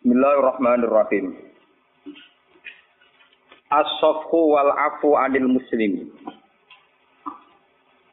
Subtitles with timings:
[0.00, 1.36] Bismillahirrahmanirrahim.
[3.68, 6.08] As-safhu wal afu anil muslimin.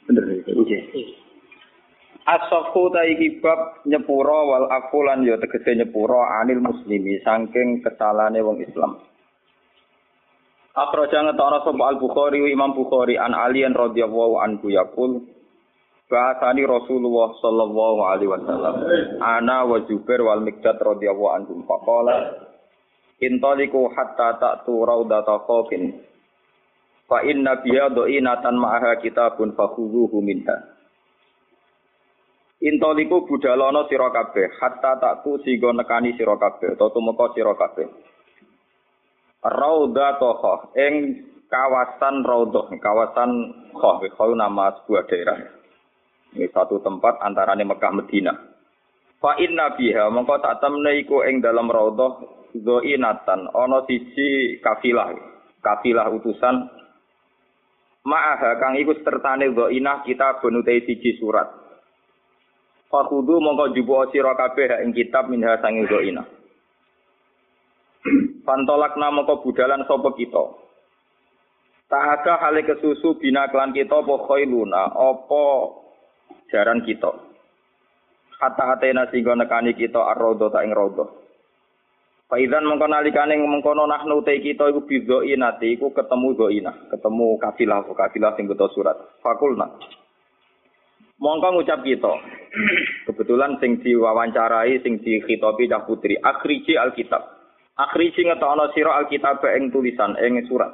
[0.04, 0.79] Bener ya?
[2.28, 8.44] As-safhu ta iki bab nyepura wal afu lan ya tegese nyepura anil muslimi saking kesalane
[8.44, 9.00] wong Islam.
[10.76, 15.24] Akhraja ngetara sapa Al-Bukhari Imam Bukhari an Ali radhiyallahu anhu yaqul
[16.08, 18.76] Bahasani Rasulullah sallallahu alaihi wasallam.
[19.20, 21.68] Ana wa Jubair wal Miqdad radhiyallahu anhum.
[21.68, 22.48] Faqala
[23.20, 26.00] Intaliku hatta ta'tu raudata khawfin.
[27.12, 30.80] Fa inna biya do'inatan ma'aha kitabun fakhuzuhu minha.
[32.64, 34.48] Intaliku budalono sira kabeh.
[34.64, 36.80] Hatta ta'tu sigo nekani sira kabeh.
[36.80, 37.88] Utawa tumeka sira kabeh.
[39.44, 40.31] Raudata
[41.52, 43.31] kawasan Raudhah kawasan
[43.78, 44.02] Khah
[44.36, 45.58] nama sebuah daerah
[46.38, 48.34] ini satu tempat antarane Mekah Medina.
[49.18, 52.22] Fa inna biha mongko tak temne iku ing dalam raudhah
[52.54, 55.18] dhainatan ana siji kafilah.
[55.66, 56.70] Kafilah utusan
[58.06, 61.50] ma'aha kang iku sertane dhainah kita benute siji surat.
[62.94, 66.30] Fakhudu mongko jubo sira kabeh ing kitab minha sange dhainah.
[68.45, 70.45] Pantolak mongko budalan sapa kita.
[71.88, 75.44] Tak hale kesusu bina klan kita apa khailuna apa
[76.52, 77.12] jaran kita.
[78.38, 81.09] Hatta atena singgo nekani kita ar-raudha ta ing raudha.
[82.28, 87.88] Faizan mengko nalikane mengkono nahnu te kita iku bidho inati iku ketemu doina, ketemu kafilah
[87.88, 89.00] kafilah sing beto surat.
[89.23, 89.72] Fakulna.
[91.17, 92.14] Mongko ngucap kita.
[93.09, 97.26] Kebetulan sing diwawancarai sing dikhitopi cah putri, akhriji alkitab.
[97.73, 100.70] Akhriji ngetokno sira alkitab ing tulisan ing surat.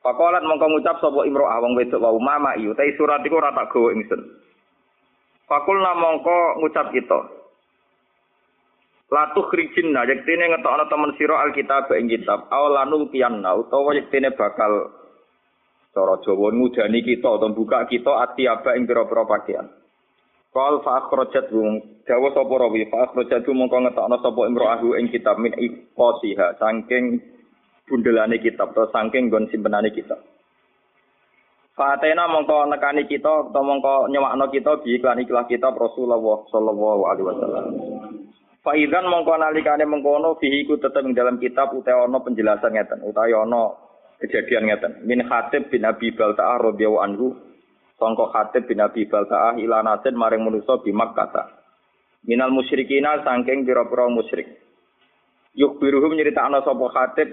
[0.00, 3.70] Fakolat mongko ngucap sapa imro'ah wong wedok wau mama iyu, te surat iku ora tak
[3.70, 4.18] gawa ingsun.
[5.52, 7.20] Fakulna mongko ngucap kita.
[9.12, 12.48] Latuh krijinna yektine ngetokno temen sira alkitab ing kitab.
[12.48, 14.88] Awlanul kiyanna utawa yektine bakal
[15.92, 19.68] cara Jawa ngudani kita utawa buka kita ati aba ing pira-pira pakaian.
[20.56, 25.36] Qal fa akhrajat hum dawa sapa rawi fa akhrajat mongko ngetokno sapa imro'ahu ing kitab
[25.36, 27.20] min iqasiha saking
[27.84, 30.31] bundelane kitab atau saking nggon simpenane kitab.
[31.72, 36.20] Fatena mongko nekani kita atau mongko nyewakno kita bi iklan ikhlas kita Rasulullah
[36.52, 37.64] sallallahu alaihi wasallam.
[38.60, 43.62] Faizan mongko nalikane mengkono fihi ku tetep dalam kitab utawa ana penjelasan ngeten utawa ana
[44.20, 45.00] kejadian ngeten.
[45.08, 47.26] Min Khatib bin Abi Balta'ah radhiyallahu anhu
[47.96, 51.56] sangka Khatib bin Abi Balta'ah ila nasin maring manusa bi Makkah.
[52.28, 54.46] Minal musyrikina saking pira-pira musyrik.
[55.56, 57.32] Yuk biruhum nyeritakno sapa Khatib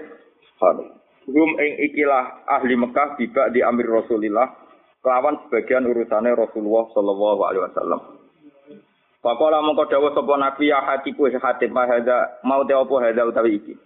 [0.60, 1.00] Subhanallah.
[1.28, 4.48] Hum ing ikilah ahli Mekah tiba di Amir Rasulillah
[5.04, 8.00] kelawan sebagian urusane Rasulullah sallallahu alaihi wasallam.
[9.20, 13.76] Pakola mongko dawuh sapa Nabi ya hatiku hatib mahada mau te apa hadza utawi iki.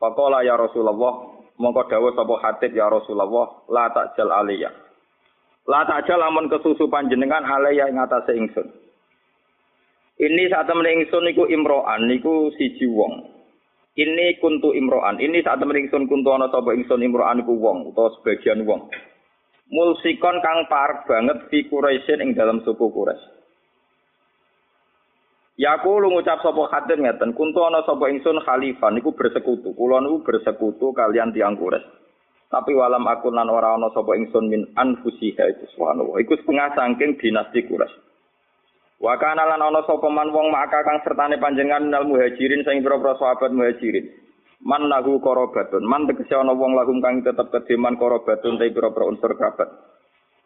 [0.00, 4.72] Pakola ya Rasulullah mongko dawuh sapa hatib ya Rasulullah la takjal aliyah.
[5.68, 8.68] La takjal amun kesusu panjenengan aliyah ing atase ingsun.
[10.20, 13.39] Ini saat temen ingsun niku imro'an niku siji wong.
[14.00, 15.20] Ini kuntu imro'an.
[15.20, 18.88] Ini saat temen ingsun kuntu ana sapa ingsun imro'an iku wong utawa sebagian wong.
[19.68, 23.38] Mulsikon kang parek banget fi Quraisyin ing dalam suku Quraisy.
[25.60, 29.76] Ya aku lu ngucap sapa khatim ngeten, kuntu ana sapa ingsun khalifah niku bersekutu.
[29.76, 31.86] Kula niku bersekutu kalian tiang Quraisy.
[32.50, 36.18] Tapi walam aku lan ora ana sapa ingsun min anfusiha itu subhanallah.
[36.24, 38.09] Iku setengah saking dinasti Quraisy.
[39.00, 43.16] Wa kana lan ana sapa man wong maka kang sertane panjenengan nal muhajirin sing pira-pira
[43.16, 44.12] sahabat muhajirin.
[44.60, 49.32] Man lahu korobatun, man tegese ana wong lahum kang tetep kedeman korobatun te pira-pira unsur
[49.32, 49.72] kerabat.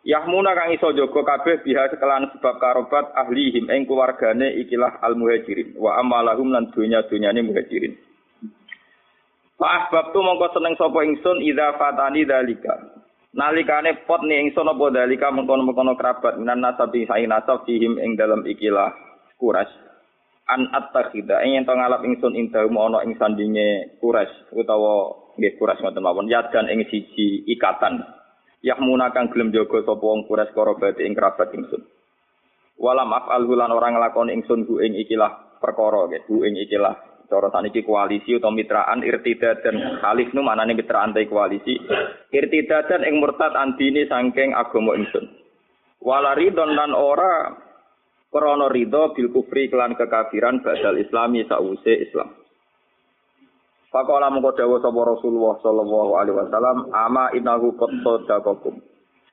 [0.07, 5.75] Yahmuna kang iso jaga kabeh biha sekalian sebab karobat ahlihim ing keluargane ikilah al muhajirin
[5.75, 7.99] wa amalahum lan dunya-dunyane muhajirin.
[9.59, 13.03] Fa ahbabtu mongko seneng sapa ingsun idza fatani dalika.
[13.35, 16.39] Nalikane pot ni ingsun apa dalika mengkono-mengkono kerabat.
[16.39, 18.95] Minan nasabi saing nasab fihim ing dalam ikilah
[19.37, 19.69] kuras
[20.47, 25.83] an attakhida ing ento ngalap ingsun ing dalem ana ing sandinge kuras utawa nggih kuras
[25.83, 28.01] ngoten mawon yadan ing siji ikatan.
[28.65, 31.85] Yahmuna kang gelem jaga sapa wong kuras karabat ing kerabat ingsun.
[32.81, 37.49] Walam afal lan ora nglakoni ingsun ku ing ikilah perkara nggih ku ing ikilah cara
[37.51, 41.81] saniki koalisi atau mitraan irtidad dan khalif nu manane mitraan ta koalisi.
[42.31, 45.27] Irtidad dan ing murtad antine saking agama ingsun.
[46.05, 47.57] Wala ridon lan ora
[48.29, 52.35] krana ridho bil kufri kelan kekafiran badal islami sause islam.
[53.95, 58.83] Pakola mengko dawuh sapa Rasulullah sallallahu alaihi wasallam ama innahu qad sadaqakum.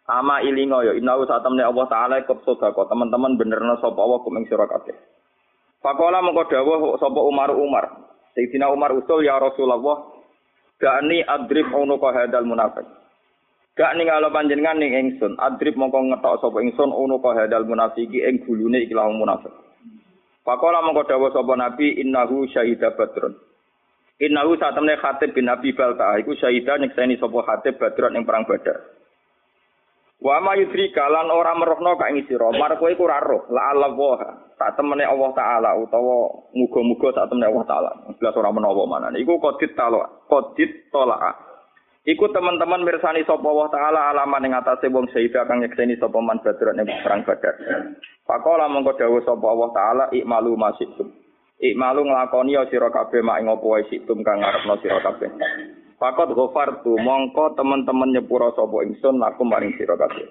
[0.06, 4.70] Ama ilinga ya innahu sak temne Allah taala qad teman-teman benerna sapa Allah kum sira
[5.81, 7.86] Pakola mengko dawuh sapa Umar Umar.
[8.38, 10.07] Sayyidina Umar usul ya Rasulullah,
[10.78, 12.86] gani adrib unuka hadal munafik.
[13.75, 18.86] Gak ningalo panjenengan ning ingsun, adrib mongko ngetok sapa ingsun unuka hadal munafiki ing gulune
[18.86, 19.51] iki lahum munafik.
[20.45, 23.36] Pakola mongko dawuh sapa Nabi innahu syahida badrun.
[24.22, 28.45] Innahu saat temne Khatib bin Abi Balta iku syahida nyekseni sapa Khatib badrun ing perang
[28.45, 29.00] Badar.
[30.22, 33.74] Wa ma yudrika lan ora merohno ka ing sira, mar kowe iku ora roh, la
[33.74, 33.90] Allah
[34.62, 37.92] tak temene Allah taala utawa muga-muga tak temene Allah taala.
[38.22, 39.18] Jelas ora menawa manane.
[39.18, 41.34] Iku kodit talo, kodit tolaa.
[42.06, 46.38] Iku teman-teman mirsani sapa Allah taala alaman ing atase wong syahid kang nyekseni sapa man
[46.46, 47.58] badran ing perang badar.
[48.22, 51.10] Pakola mongko dawuh sapa Allah taala ikmalu masikum.
[51.62, 55.30] Ikmalu nglakoni ya sira kabeh mak ing apa wae situm kang ngarepno sira kabeh.
[56.01, 60.25] Fakot ghafartu mongko teman-teman nyepura sapa ingsun lakum maring sira kabeh.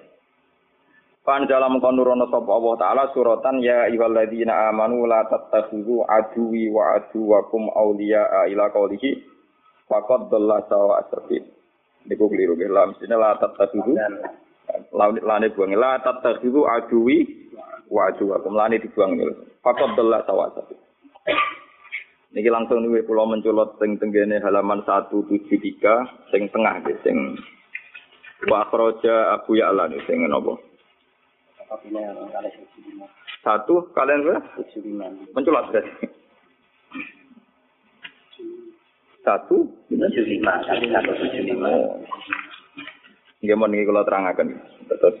[1.23, 7.71] Pan dalam konurono sapa Allah taala suratan ya ayyuhalladzina amanu la tattakhidhu aduwi wa aduwakum
[7.71, 9.23] awliya ila qaulihi
[9.87, 11.39] faqad dhalla sawa asfi.
[12.03, 13.95] Niku keliru nggih la mestine la tattakhidhu
[15.23, 17.47] lane buang la tattakhidhu aduwi
[17.87, 19.39] wa aduwakum lane dibuang niku.
[19.63, 20.75] Faqad dhalla sawa asfi.
[22.31, 27.35] Niki langsung niku kula menculot sing tenggene halaman 173 sing tengah nggih sing
[28.47, 30.55] wa akhraja Abu Ya'la niku sing napa?
[33.43, 34.47] Satu kalian berapa?
[35.35, 36.07] Menculot berarti.
[39.27, 41.67] Satu tujuh lima satu tujuh lima.
[43.43, 44.55] Nggih mon niki kula terangaken.
[44.87, 45.19] Terus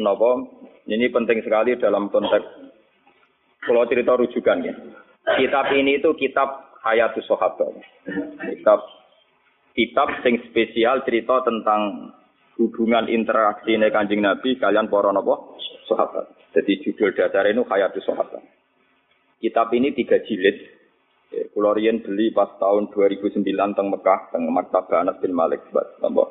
[0.00, 0.48] napa?
[0.88, 2.72] Ini penting sekali dalam konteks
[3.68, 4.72] kalau cerita rujukan ya.
[5.38, 7.78] Kitab ini itu kitab Hayatus Sahabat.
[8.50, 8.80] Kitab
[9.78, 12.10] kitab sing spesial cerita tentang
[12.58, 15.54] hubungan interaksi ini kanjeng Nabi kalian para nopo
[15.86, 16.26] sahabat.
[16.58, 18.42] Jadi judul dasar ini Hayatus Sahabat.
[19.38, 20.58] Kitab ini tiga jilid.
[21.28, 23.44] Ya, Kulo riyen beli pas tahun 2009
[23.76, 26.02] teng Mekah, teng Maktabah Anas bin Malik, Mbak.
[26.02, 26.24] Nopo.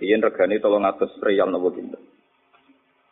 [0.00, 2.00] Riyen regane 300 riyal nopo pinten.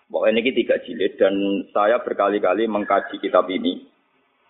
[0.09, 1.35] Pokoknya ini tiga jilid dan
[1.75, 3.94] saya berkali-kali mengkaji kitab ini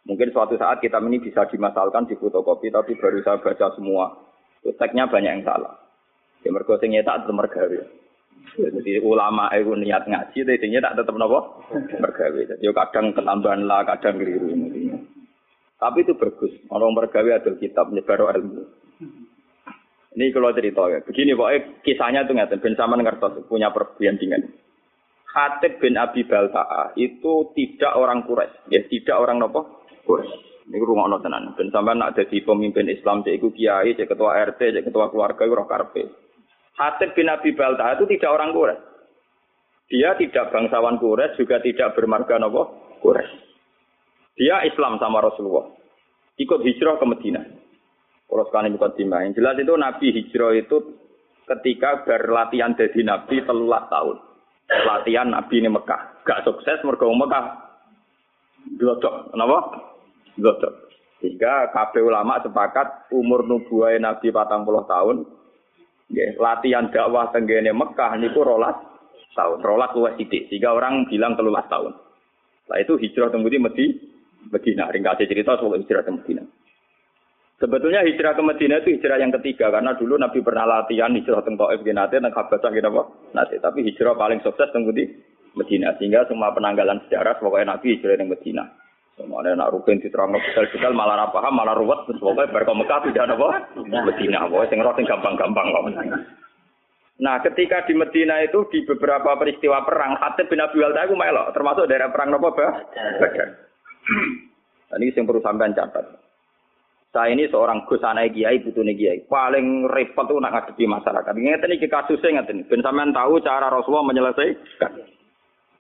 [0.05, 4.13] Mungkin suatu saat kitab ini bisa dimasalkan di fotokopi, tapi baru saya baca semua.
[4.61, 5.81] Teksnya banyak yang salah.
[6.45, 7.81] Ya mergo sing nyetak tetep mergawe.
[8.55, 12.41] Jadi ulama itu niat ngaji, tapi tak tetap nopo mergawe.
[12.45, 14.53] Jadi kadang ketambahan lah, kadang keliru.
[15.81, 16.53] Tapi itu bagus.
[16.69, 18.63] Orang mergawe ada kitab nyebar ilmu.
[20.15, 21.03] Ini kalau cerita ya.
[21.03, 22.63] Begini pokoknya kisahnya itu ngerti.
[22.63, 24.47] Ben sama ngertos punya perbandingan.
[25.35, 30.55] Khatib bin Abi Balta'a itu tidak orang Quraisy, ya tidak orang nopo Quraisy.
[30.65, 31.53] Ini rumah tenan.
[31.61, 35.45] Dan sampai nak jadi pemimpin Islam, cek iku kiai, cek ketua RT, cek ketua keluarga,
[35.45, 36.09] roh karpe.
[36.81, 38.83] Hatib bin Abi Balta itu tidak orang Quraisy.
[39.93, 43.37] Dia tidak bangsawan Quraisy, juga tidak bermarga nopo Quraisy.
[44.41, 45.69] Dia Islam sama Rasulullah.
[46.41, 47.45] Ikut hijrah ke Medina.
[48.27, 48.97] Kalau sekarang bukan.
[48.99, 50.77] Yang jelas itu Nabi hijrah itu
[51.47, 54.17] ketika berlatihan jadi Nabi telah tahun.
[54.65, 56.25] Latihan Nabi ini Mekah.
[56.27, 57.45] Gak sukses mereka Mekah.
[58.81, 59.31] Dodok.
[59.31, 59.59] Kenapa?
[60.39, 60.91] Dodok.
[61.23, 65.25] Sehingga kabeh ulama sepakat umur nubuah Nabi patang puluh tahun.
[66.13, 68.77] Ya, latihan dakwah tenggene Mekah niku rolas
[69.33, 69.65] tahun.
[69.65, 70.53] Rolas luwes sidik.
[70.53, 71.97] Sehingga orang bilang telulas tahun.
[72.65, 73.85] Setelah itu hijrah temudi Medi,
[74.53, 74.93] Medina.
[74.93, 76.45] Ringkasnya cerita soal hijrah Medina.
[77.55, 81.55] Sebetulnya hijrah ke Medina itu hijrah yang ketiga karena dulu Nabi pernah latihan hijrah ke
[81.55, 82.91] Taif ke Nate dan Habasah gitu?
[83.33, 83.57] Nate.
[83.63, 85.09] Tapi hijrah paling sukses temudi
[85.57, 88.69] Medina sehingga semua penanggalan sejarah pokoknya Nabi hijrah ke Medina.
[89.15, 92.75] Semua ada nak rukun di terang detail malah apa paham malah ruwet terus pokoknya berkah
[92.75, 95.85] Mekah tidak apa Medina pokoknya sing roh gampang-gampang kok.
[97.23, 101.55] Nah ketika di Medina itu di beberapa peristiwa perang Hatib bin Abi Walta itu melok
[101.55, 102.75] termasuk daerah perang nopo bah.
[104.99, 106.07] Ini yang perlu sampean catat.
[107.15, 109.23] Saya ini seorang gus anak kiai, butuh kiai.
[109.31, 111.31] Paling repot tuh nak ngadepi masyarakat.
[111.31, 112.67] Ingat ini kasusnya ingat ini.
[112.67, 115.14] Ben sampean tahu cara Rasulullah menyelesaikan.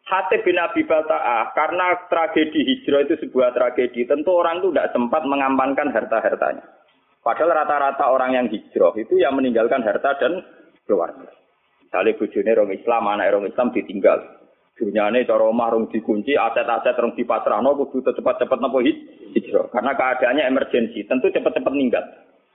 [0.04, 5.24] Hatib bin Abi Balta'ah, karena tragedi hijrah itu sebuah tragedi, tentu orang itu tidak sempat
[5.24, 6.60] mengamankan harta-hartanya.
[7.24, 10.44] Padahal rata-rata orang yang hijrah itu yang meninggalkan harta dan
[10.84, 11.32] keluarga.
[11.80, 14.18] Misalnya bujune orang Islam, anak orang Islam ditinggal.
[14.74, 19.72] Dunyane cara omah rong dikunci, aset-aset rong dipasrahno kudu cepat-cepat nopo hijrah.
[19.72, 22.04] Karena keadaannya emergensi, tentu cepat-cepat meninggal.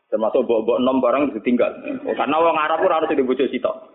[0.09, 1.69] Termasuk bawa-bawa enam barang ditinggal.
[2.09, 3.93] Oh, karena orang Arab pun harus dibujuk sitok.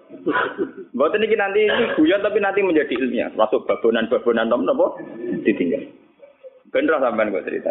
[0.94, 3.30] Buat ini nanti ini tapi nanti menjadi ilmiah.
[3.34, 4.94] Masuk babonan-babonan nom nopo
[5.42, 5.82] ditinggal.
[6.70, 7.70] Bener sampean gue cerita.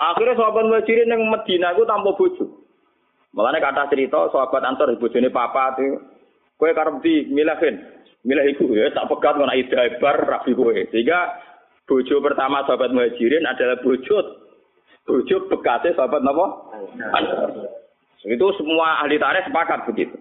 [0.00, 2.44] Akhirnya sahabat muhajirin yang Medina itu tanpa bojo.
[3.36, 6.00] Makanya kata cerita sahabat antar bojone papa itu.
[6.56, 7.84] Kue karep di milahin.
[8.24, 10.72] Milah iku ya tak pegat ngono ida bar rabi kowe.
[10.72, 11.36] Sehingga
[11.84, 14.16] bojo pertama sahabat muhajirin adalah bojo
[15.10, 16.46] bojo bekasnya sahabat napa?
[18.22, 20.14] Itu semua ahli tarikh sepakat begitu.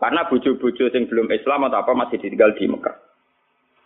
[0.00, 2.96] Karena bojo-bojo yang belum Islam atau apa masih ditinggal di Mekah.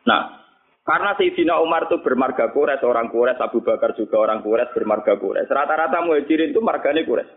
[0.06, 0.46] Nah,
[0.86, 5.50] karena Sayyidina Umar itu bermarga Quraisy, orang Quraisy, Abu Bakar juga orang Quraisy, bermarga Quraisy.
[5.50, 7.34] Rata-rata muhajirin itu marganya Quraisy.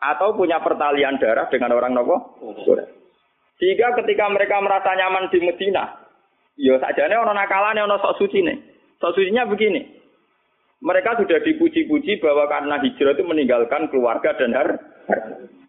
[0.00, 2.40] Atau punya pertalian darah dengan orang Nopo?
[2.40, 2.94] Quraisy.
[3.60, 5.84] Sehingga ketika mereka merasa nyaman di Medina,
[6.56, 8.56] ya sajane orang nakalane orang sok suci nih.
[8.96, 9.95] Sok sucinya begini.
[10.84, 14.84] Mereka sudah dipuji-puji bahwa karena hijrah itu meninggalkan keluarga dan harta.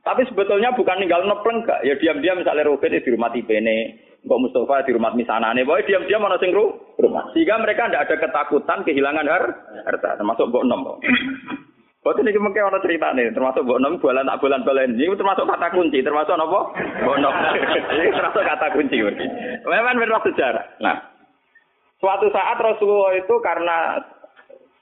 [0.07, 1.83] Tapi sebetulnya bukan ninggal nepleng gak.
[1.83, 6.39] Ya diam-diam misalnya Ruben di rumah Ibene, Mbak Mustafa di rumah misanane, pokoknya diam-diam mana
[6.39, 7.27] sing rumah.
[7.35, 10.99] Sehingga mereka tidak ada ketakutan kehilangan harta, termasuk Mbok Nom.
[12.07, 15.67] Ini mungkin orang cerita nih, termasuk Mbok Nom bulan tak bulan bulan ini termasuk kata
[15.75, 16.59] kunci, termasuk apa?
[17.03, 17.35] Mbok Nom.
[18.15, 18.97] Termasuk kata kunci.
[19.67, 20.65] Memang benar sejarah.
[20.79, 21.03] Nah,
[21.99, 23.99] suatu saat Rasulullah itu karena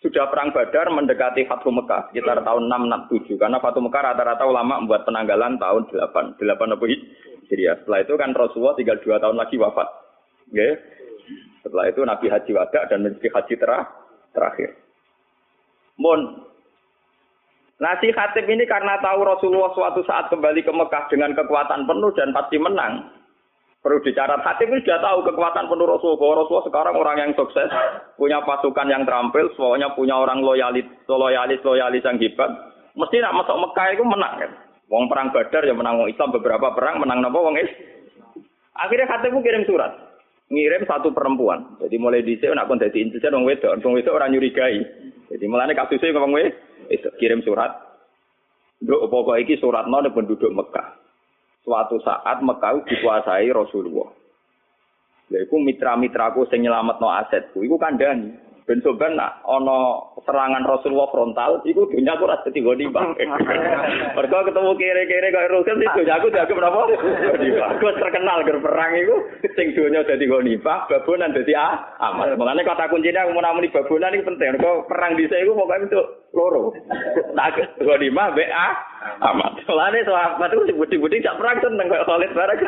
[0.06, 5.02] sudah perang Badar mendekati Fathu Mekah sekitar tahun 667 karena Fathu Mekah rata-rata ulama membuat
[5.10, 6.86] penanggalan tahun 8 8 apa
[7.50, 9.90] ya Setelah itu kan Rasulullah tinggal dua tahun lagi wafat.
[10.54, 10.78] Okay.
[11.66, 13.84] Setelah itu Nabi Haji Wada dan Nabi Haji terah,
[14.38, 14.78] terakhir.
[15.98, 16.46] Mun
[17.76, 22.32] Nasi Khatib ini karena tahu Rasulullah suatu saat kembali ke Mekah dengan kekuatan penuh dan
[22.32, 23.10] pasti menang.
[23.86, 26.18] Perlu dicatat hati ini sudah tahu kekuatan penuh Rasul.
[26.18, 27.70] Bahwa Rasul sekarang orang yang sukses,
[28.18, 32.50] punya pasukan yang terampil, semuanya punya orang loyalis, loyalis, loyalis yang hebat.
[32.98, 34.52] Mesti nak masuk Mekah itu menang kan.
[34.90, 37.70] Wong perang Badar ya menang wong Islam beberapa perang menang napa wong Is.
[38.74, 39.94] Akhirnya hatimu kirim surat.
[40.50, 41.78] Ngirim satu perempuan.
[41.78, 44.82] Jadi mulai di sini nak pun jadi intelijen wong wedok, wong wedok orang nyurigai.
[45.30, 46.58] Jadi mulanya kasusnya ngomong wes,
[47.22, 47.70] kirim surat.
[48.82, 50.95] Duk pokok iki surat non penduduk Mekah
[51.66, 54.14] suatu saat Mekah dikuasai Rasulullah.
[55.34, 58.46] Lha iku mitra-mitraku sing nyelametno asetku iku kandhani.
[58.66, 63.14] Ben soban nak ana serangan Rasulullah frontal iku dunya aku ora dadi goni bang.
[64.18, 66.82] Mergo ketemu kere-kere kaya Rasul itu dunya aku dianggap napa?
[67.78, 69.16] Aku terkenal ger perang iku
[69.54, 72.34] sing dunya dadi goni bang, babonan dadi ah, amal.
[72.34, 74.58] Mulane kata kuncinya aku mau namuni babonan iki penting.
[74.58, 76.76] Mergo perang dhisik iku pokoke untuk loro.
[77.34, 77.58] Tak
[78.12, 78.74] mah be ah,
[79.32, 79.64] amat.
[79.66, 82.60] Mulane sahabat itu budi-budi gak perang seneng kok solid bareng.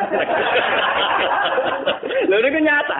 [2.28, 2.98] Lha niku nyata.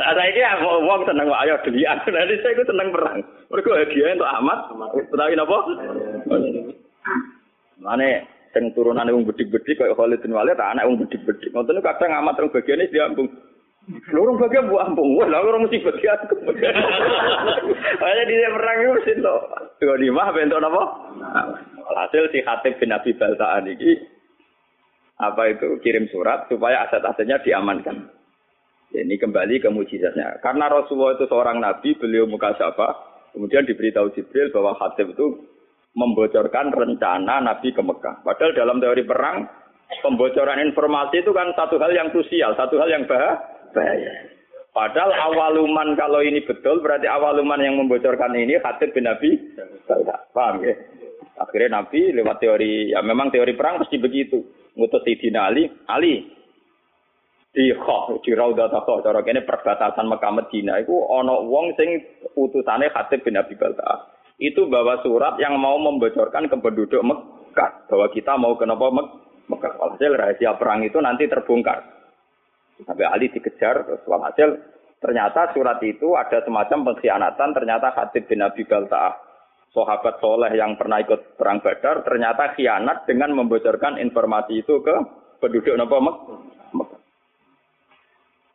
[0.00, 2.00] Nah, saya ini mau uang seneng wah ayo delian.
[2.00, 3.20] Nanti saya itu seneng perang.
[3.52, 4.58] Mereka hadiah untuk amat.
[5.12, 5.58] Tapi apa?
[7.80, 8.08] Mana
[8.50, 11.52] sing turunan wong bedik-bedik kaya Khalid bin Walid anak wong bedik-bedik.
[11.52, 13.28] Niku kadang amat rong bagiane diambung.
[14.10, 16.18] Lorong bagian bu ampung, wah lorong mesti bagian.
[17.98, 19.36] Ada di perang itu mesti to.
[19.80, 20.82] Dua lima bentuk apa?
[21.90, 23.98] Hasil si Hatib bin Abi Baltaan ini
[25.20, 28.08] apa itu kirim surat supaya aset-asetnya diamankan.
[28.90, 30.42] Ini kembali ke mujizatnya.
[30.42, 33.10] Karena Rasulullah itu seorang nabi, beliau muka siapa?
[33.30, 35.46] Kemudian diberitahu Jibril bahwa Hatib itu
[35.94, 38.26] membocorkan rencana Nabi ke Mekah.
[38.26, 39.46] Padahal dalam teori perang,
[40.02, 43.38] pembocoran informasi itu kan satu hal yang krusial, satu hal yang bahaya.
[44.70, 49.34] Padahal awaluman kalau ini betul, berarti awaluman yang membocorkan ini Hatib bin Nabi.
[50.30, 50.74] Paham ya?
[51.42, 54.38] Akhirnya Nabi lewat teori, ya memang teori perang pasti begitu.
[54.78, 56.22] Ngutus Sayyidina Ali, Ali,
[57.50, 61.98] di kho di Raudhat Kho cara kene perbatasan Mekah Medina iku ana wong sing
[62.38, 64.06] utusane Khatib bin Abi Balta.
[64.38, 69.06] Itu bawa surat yang mau membocorkan ke penduduk Mekah bahwa kita mau kenapa Mek
[69.50, 69.72] Mekah.
[69.82, 71.99] Walhasil rahasia perang itu nanti terbongkar.
[72.84, 74.60] Sampai Ali dikejar terus walhasil
[75.00, 79.16] ternyata surat itu ada semacam pengkhianatan ternyata Khatib bin Abi Balta
[79.72, 84.94] sahabat soleh yang pernah ikut perang Badar ternyata khianat dengan membocorkan informasi itu ke
[85.40, 87.00] penduduk Napa Mekah.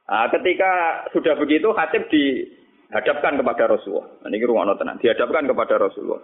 [0.06, 0.72] Nah, ketika
[1.18, 4.06] sudah begitu Hatib dihadapkan kepada Rasulullah.
[4.22, 5.02] Nah, ini rumah tenang.
[5.02, 6.22] Dihadapkan kepada Rasulullah.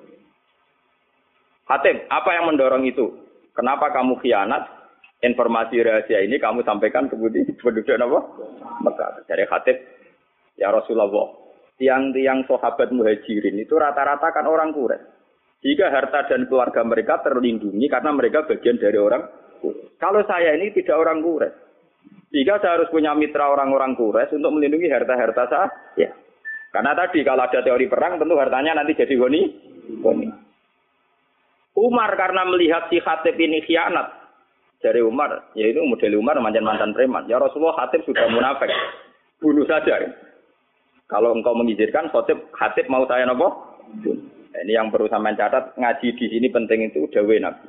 [1.65, 3.10] Hatib, apa yang mendorong itu?
[3.58, 4.70] Kenapa kamu khianat?
[5.22, 7.13] Informasi rahasia ini kamu sampaikan ke
[7.62, 8.20] penduduk apa?
[8.82, 9.22] Mekah.
[9.30, 9.78] Dari Hatib,
[10.58, 11.30] ya Rasulullah,
[11.78, 15.10] tiang-tiang sahabat muhajirin itu rata-rata kan orang Quraisy.
[15.62, 19.22] Jika harta dan keluarga mereka terlindungi karena mereka bagian dari orang
[20.01, 21.54] Kalau saya ini tidak orang Quraisy,
[22.34, 25.68] jika saya harus punya mitra orang-orang kures untuk melindungi harta-harta saya.
[26.00, 26.10] Ya.
[26.72, 29.44] Karena tadi kalau ada teori perang tentu hartanya nanti jadi goni.
[31.75, 34.21] Umar karena melihat si Khatib ini khianat
[34.81, 37.29] dari Umar, yaitu model Umar mantan mantan preman.
[37.29, 38.69] Ya Rasulullah Khatib sudah munafik,
[39.38, 40.01] bunuh saja.
[41.05, 43.77] Kalau engkau mengizinkan, Khatib, Khatib mau saya nopo?
[44.51, 47.67] Ini yang perlu saya catat ngaji di sini penting itu dawe Nabi.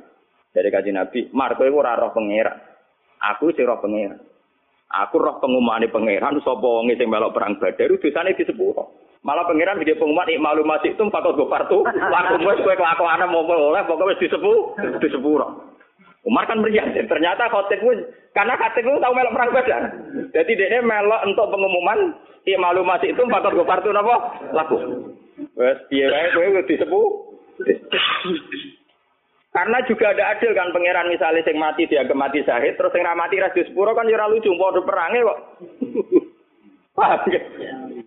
[0.53, 2.53] Dari kaji Nabi, Marco itu roh pengira.
[3.33, 4.19] Aku sih roh pengira.
[4.93, 8.93] Aku roh pengumumane pangeran sapa wong sing melok perang Badar dosane di sepuro.
[9.25, 11.81] Malah pangeran video pengumuman ikmalu masih itu fakot gofartu.
[11.87, 14.53] Laku wis kowe kelakuan mau oleh pokoknya wis disepu,
[15.01, 15.73] disepuro.
[16.23, 16.87] Umar kan meriah.
[16.87, 17.99] Ternyata khotib pun
[18.31, 19.83] karena khotib itu tahu melok perang badar.
[20.31, 21.99] Jadi dia melok untuk pengumuman
[22.47, 24.15] ikmalu masih itu fakot gofartu napa?
[24.55, 24.77] Laku.
[25.59, 27.01] Wes wae kowe disepu.
[29.53, 33.37] Karena juga ada adil kan pangeran misalnya sing mati dia mati syahid terus sing mati
[33.37, 35.39] ra sepuro kan ya ora lucu padha perange kok.
[36.97, 37.41] Paham ya?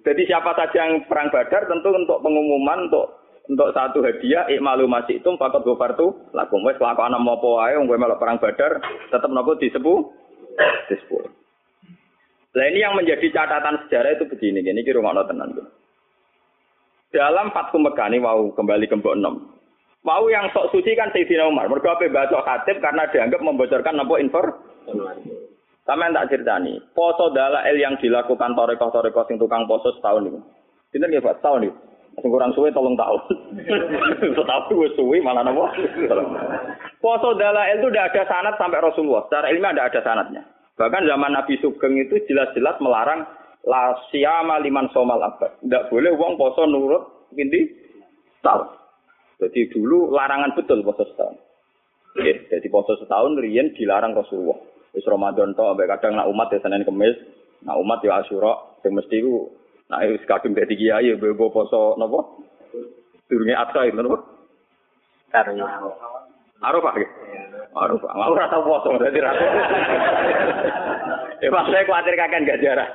[0.06, 5.22] Jadi siapa saja yang perang Badar tentu untuk pengumuman untuk untuk satu hadiah ikmalu masih
[5.22, 9.30] itu fakot gofar tuh lakum wes kelakuan mau apa wae wong melok perang Badar tetap
[9.30, 10.02] nopo disepuh
[10.90, 11.22] disepuh.
[12.56, 15.52] Nah ini yang menjadi catatan sejarah itu begini, gini kira ngono tenan.
[17.12, 19.12] Dalam Fathu Mekah ini mau kembali ke 6.
[20.06, 21.68] Mau yang sok suci kan Sayyidina Umar.
[21.68, 24.46] Mereka apa baca khatib karena dianggap membocorkan apa infor.
[25.84, 26.78] Sama yang tak ceritani.
[26.94, 30.40] Poso el yang dilakukan toreko-toreko sing tukang poso setahun ini.
[30.96, 31.85] Ini nggak setahun ini.
[32.16, 33.20] Masih kurang suwe tolong tahun.
[34.32, 35.68] Setahun gue suwe malah nopo.
[36.96, 39.28] Poso el itu udah ada sanat sampai Rasulullah.
[39.28, 40.42] Secara ilmiah ada ada sanatnya.
[40.80, 43.28] Bahkan zaman Nabi Sugeng itu jelas-jelas melarang
[43.68, 45.60] la siyama liman somal abad.
[45.60, 47.68] Tidak boleh uang poso nurut inti
[48.40, 48.64] tahun.
[49.36, 51.36] Jadi dulu larangan betul poso setahun.
[52.16, 54.56] Oke, jadi poso setahun riyen dilarang Rasulullah.
[54.96, 57.12] Wis Ramadan to sampai kadang nak umat ya Senin Kamis,
[57.68, 59.52] nak umat ya Asyura, sing mesti ku
[59.86, 62.22] nak wis kadung dadi kiai ya bebo poso napa?
[63.30, 64.18] Durunge Adha itu napa?
[65.30, 65.66] Karena
[66.64, 67.10] Arafah nggih.
[67.76, 68.10] Arafah.
[68.16, 69.32] Aku ora tau poso dadi ra.
[71.36, 72.88] Pas saya khawatir kakek gak jarah.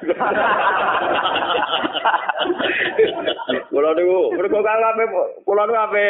[3.70, 5.04] Kulo niku mergo ape
[5.46, 6.02] kulo niku ape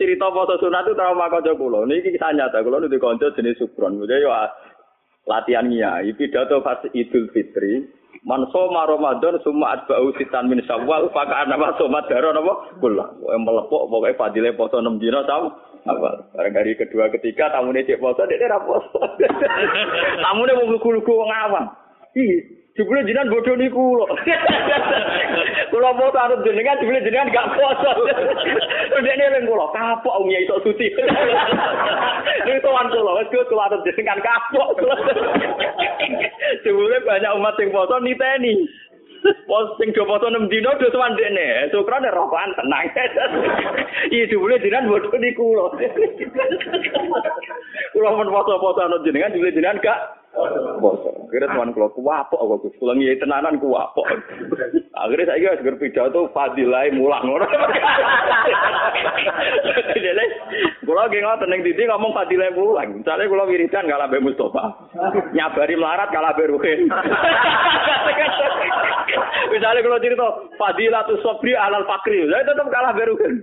[0.00, 1.84] cerita poso sunat itu trauma kanca kulo.
[1.84, 4.00] Niki kisah nyata kulo niku kanca jenis Sukron.
[4.00, 4.32] Jadi yo
[5.28, 7.84] latihan nyai pidato pas Idul Fitri
[8.26, 13.06] Man soma Ramadan summa atba'u sitan min Syawal maka ana soma daro napa kula.
[13.22, 15.54] Pokoke melepok pokoke fadile poso 6 dina tau.
[15.86, 16.34] Apa?
[16.34, 18.98] Barang hari kedua ketiga tamune cek poso dek ora poso.
[20.26, 21.70] tamune mau lugu-lugu wong awam.
[22.18, 24.06] Ih, jebule jenengan bodoh niku lho.
[25.72, 27.90] Kula foto arep jenengan jebule jenengan gak poso.
[29.00, 30.92] Dene leng kula kapok wong iso suci.
[32.46, 34.76] Ning tuan kula wis kula arep jenengan kapok.
[36.62, 38.68] Jebule banyak umat sing poso niteni.
[39.48, 41.72] Pos sing do foto 6 dino do sowan dene.
[41.72, 42.92] Syukrane rokokan tenang.
[44.12, 45.66] Iki jebule jenengan bodoh niku lho.
[47.96, 50.25] Kula men foto-foto ana jenengan jebule jenengan gak
[50.80, 51.10] poso.
[51.26, 52.74] Akhirnya tuan kula kuwapok kok Gus.
[52.78, 54.06] Kula ngiyi tenanan kuwapok.
[54.96, 57.46] Akhirnya saiki wis ger pidato fadilai mulang ngono.
[59.96, 60.24] Jadi
[60.84, 63.00] kula ge ngoten ning titi ngomong fadilai mulang.
[63.00, 64.64] Misale kula wiridan kalah Mbak Mustofa.
[65.32, 66.80] Nyabari melarat kalah Mbak Ruhin.
[69.46, 70.26] Misalnya kalau cerita
[70.58, 73.40] Fadilatus Sobri alal fakri, saya tetap kalah berukan.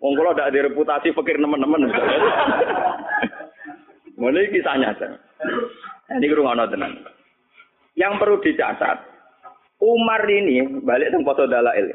[0.00, 1.92] Wong kalau tidak ada reputasi fakir teman-teman.
[4.18, 5.08] Mulai kisah nyata.
[6.12, 6.92] Ini kurang tenang.
[7.94, 8.98] Yang perlu dicatat,
[9.80, 11.94] Umar ini balik tentang foto dalail.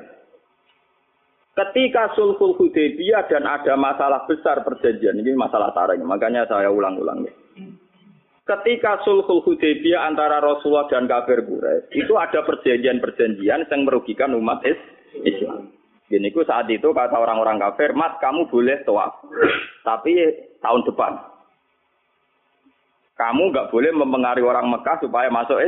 [1.53, 7.27] Ketika sulhul Hudaybiyah dan ada masalah besar perjanjian, ini masalah taring, makanya saya ulang-ulang.
[8.47, 14.63] Ketika sulhul Hudaybiyah antara Rasulullah dan kafir Quraisy, itu ada perjanjian-perjanjian yang merugikan umat
[15.21, 15.75] Islam.
[16.09, 19.21] Gini ku saat itu kata orang-orang kafir, Mas kamu boleh tawaf,
[19.85, 20.15] tapi
[20.63, 21.28] tahun depan.
[23.19, 25.59] Kamu nggak boleh mempengaruhi orang Mekah supaya masuk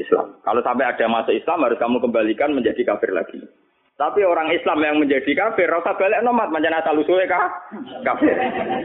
[0.00, 0.40] Islam.
[0.40, 3.44] Kalau sampai ada masuk Islam harus kamu kembalikan menjadi kafir lagi.
[3.94, 7.46] Tapi orang Islam yang menjadi kafir, rasa balik nomat, macam asal usulnya kah?
[8.02, 8.34] Kafir.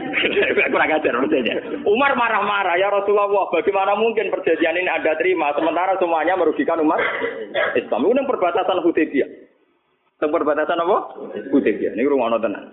[0.70, 1.82] Kurang ajar maksudnya.
[1.82, 7.02] Umar marah-marah, ya Rasulullah, bagaimana mungkin perjanjian ini ada terima, sementara semuanya merugikan umat
[7.74, 8.06] Islam.
[8.06, 9.30] Ini perbatasan Hudaybiyah.
[10.22, 10.96] Yang perbatasan apa?
[11.50, 11.98] Hudaybiyah.
[11.98, 12.70] Ini rumah tenang.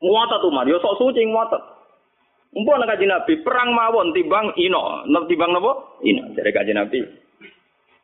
[0.00, 1.81] Muatat Umar, ya sok suci muatat.
[2.52, 5.08] Mumpun kaji Nabi, perang mawon timbang ino.
[5.24, 5.72] Timbang apa?
[6.04, 6.36] Ino.
[6.36, 7.00] Dari kaji Nabi.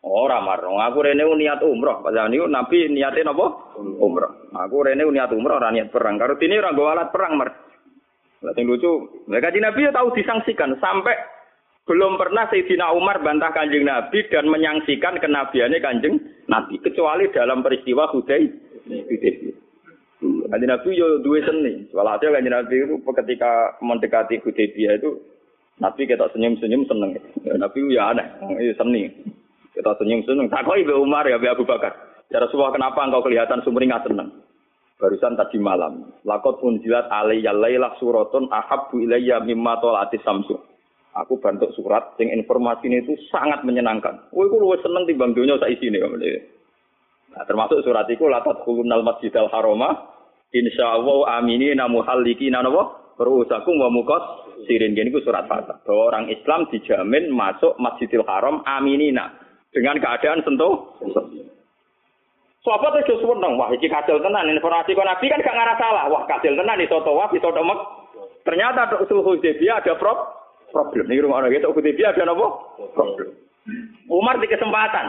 [0.09, 2.01] Ora marung, aku rene niat umroh.
[2.01, 3.77] Padahal niku Nabi niate napa?
[3.77, 4.49] Umroh.
[4.57, 6.17] Aku rene niat umroh ora niat perang.
[6.17, 7.51] Karo dene ora nggawa alat perang, Mar.
[8.39, 11.19] Lah sing lucu, mereka di Nabi ya tahu disangsikan sampai
[11.91, 16.15] belum pernah Sayyidina Umar bantah Kanjeng Nabi dan menyangsikan kenabiannya Kanjeng
[16.47, 18.47] Nabi kecuali dalam peristiwa Hudai.
[20.49, 21.85] Kanjeng Nabi yo duwe seni.
[21.93, 25.21] Walhasil Kanjeng Nabi itu ketika mendekati Hudaybiyah itu
[25.79, 27.15] Nabi kita senyum-senyum seneng.
[27.45, 28.27] Nabi ya aneh,
[28.59, 29.13] itu seni.
[29.77, 30.51] Kita senyum-senyum.
[30.51, 31.95] Tak kau ibu Umar ya, Abu Bakar.
[32.29, 34.43] Ya Rasulullah, kenapa engkau kelihatan sumringah senang?
[34.99, 36.11] Barusan tadi malam.
[36.27, 40.59] Lakot unjilat alaiya laylah suratun ahabbu ilayya mimma tolati samsu.
[41.15, 44.29] Aku bantu surat yang informasi ini itu sangat menyenangkan.
[44.35, 45.99] Oh, aku luwes seneng timbang dunia saya isine.
[45.99, 50.18] Nah, termasuk surat itu latat khulunal masjidal haroma
[50.53, 54.23] insyaallah aminina muhallikina napa ruusakum wa mukos
[54.65, 59.35] sirin gini ku surat fatah bahwa orang Islam dijamin masuk Masjidil Haram aminina
[59.75, 60.97] dengan keadaan sentuh
[62.59, 66.05] Sahabat itu seneng, wah iki kasil tenan informasi kok Nabi kan gak ngarah salah.
[66.11, 67.81] Wah kasil tenan iso tawaf, iso mek.
[68.45, 70.19] Ternyata usul Hudaybiyah ada prob
[70.75, 71.07] problem.
[71.09, 72.47] Nih rumah orang itu Hudaybiyah ada apa?
[72.93, 73.31] Problem.
[74.11, 75.07] Umar di kesempatan.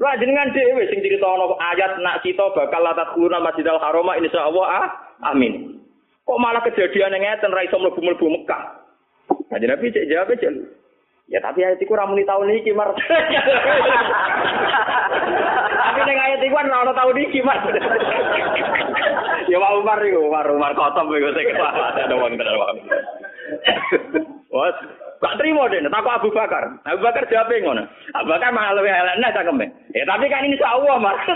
[0.00, 4.88] Lu jenengan dhewe sing critono ayat nak kita bakal latat kuruna Masjidil Haram insyaallah ah,
[5.32, 5.78] amin.
[6.24, 8.62] Kok malah kejadian yang ngeten ra iso mlebu-mlebu Mekah.
[9.52, 10.48] Nah, Nabi cek jawab aja.
[11.30, 12.92] Ya tapi ayat iku ora muni taun iki, Mar.
[15.82, 17.58] tapi ning ayat iku ora ono taun iki, Mar.
[19.50, 22.76] ya Pak Umar iku, Umar Umar kotom iku sing ada wong tenan.
[24.52, 24.76] Wes,
[25.24, 26.76] gak terima deh, takut Abu Bakar.
[26.84, 27.88] Abu Bakar jawab ngono.
[28.12, 29.66] Abu Bakar malah lebih elek cakeme.
[29.96, 31.16] Ya tapi kan ini Allah, Mas.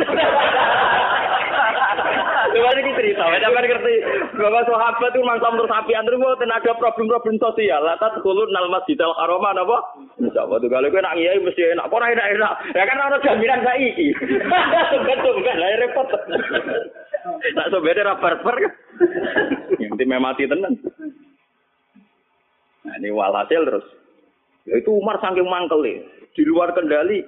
[2.47, 3.95] Coba ini cerita, saya kan ngerti
[4.39, 7.85] bahwa sahabat itu mangsa menurut sapi antri dan ada problem-problem sosial.
[7.85, 9.79] Latat kulun nal masjid al haroma apa?
[10.21, 12.53] Insya Allah tuh kalau gue nak ngiyai mesti enak, kok enak enak.
[12.73, 14.09] Ya kan orang jaminan saya iki.
[15.11, 16.09] Betul kan, lah repot.
[17.59, 18.73] Nak sobede ra barbar kan.
[19.83, 20.79] Yang tim mati tenan.
[22.87, 23.87] Nah ini walhasil terus.
[24.67, 25.83] Ya itu Umar saking mangkel
[26.33, 27.27] di luar kendali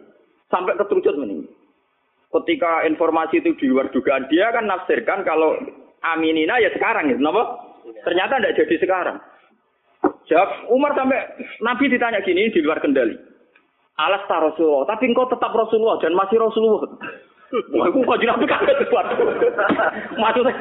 [0.49, 1.59] sampai keterucut meninggal
[2.29, 5.57] ketika informasi itu di luar dugaan dia kan nafsirkan kalau
[6.05, 7.43] aminina ya sekarang gitu, kenapa?
[8.05, 9.17] Ternyata tidak jadi sekarang.
[10.29, 11.19] Jawab Umar sampai
[11.65, 13.17] Nabi ditanya gini di luar kendali.
[13.99, 16.87] Alas tak Rasulullah, tapi engkau tetap Rasulullah dan masih Rasulullah.
[17.75, 18.93] Wah, aku kok nabi kaget.
[20.21, 20.55] Maksudnya,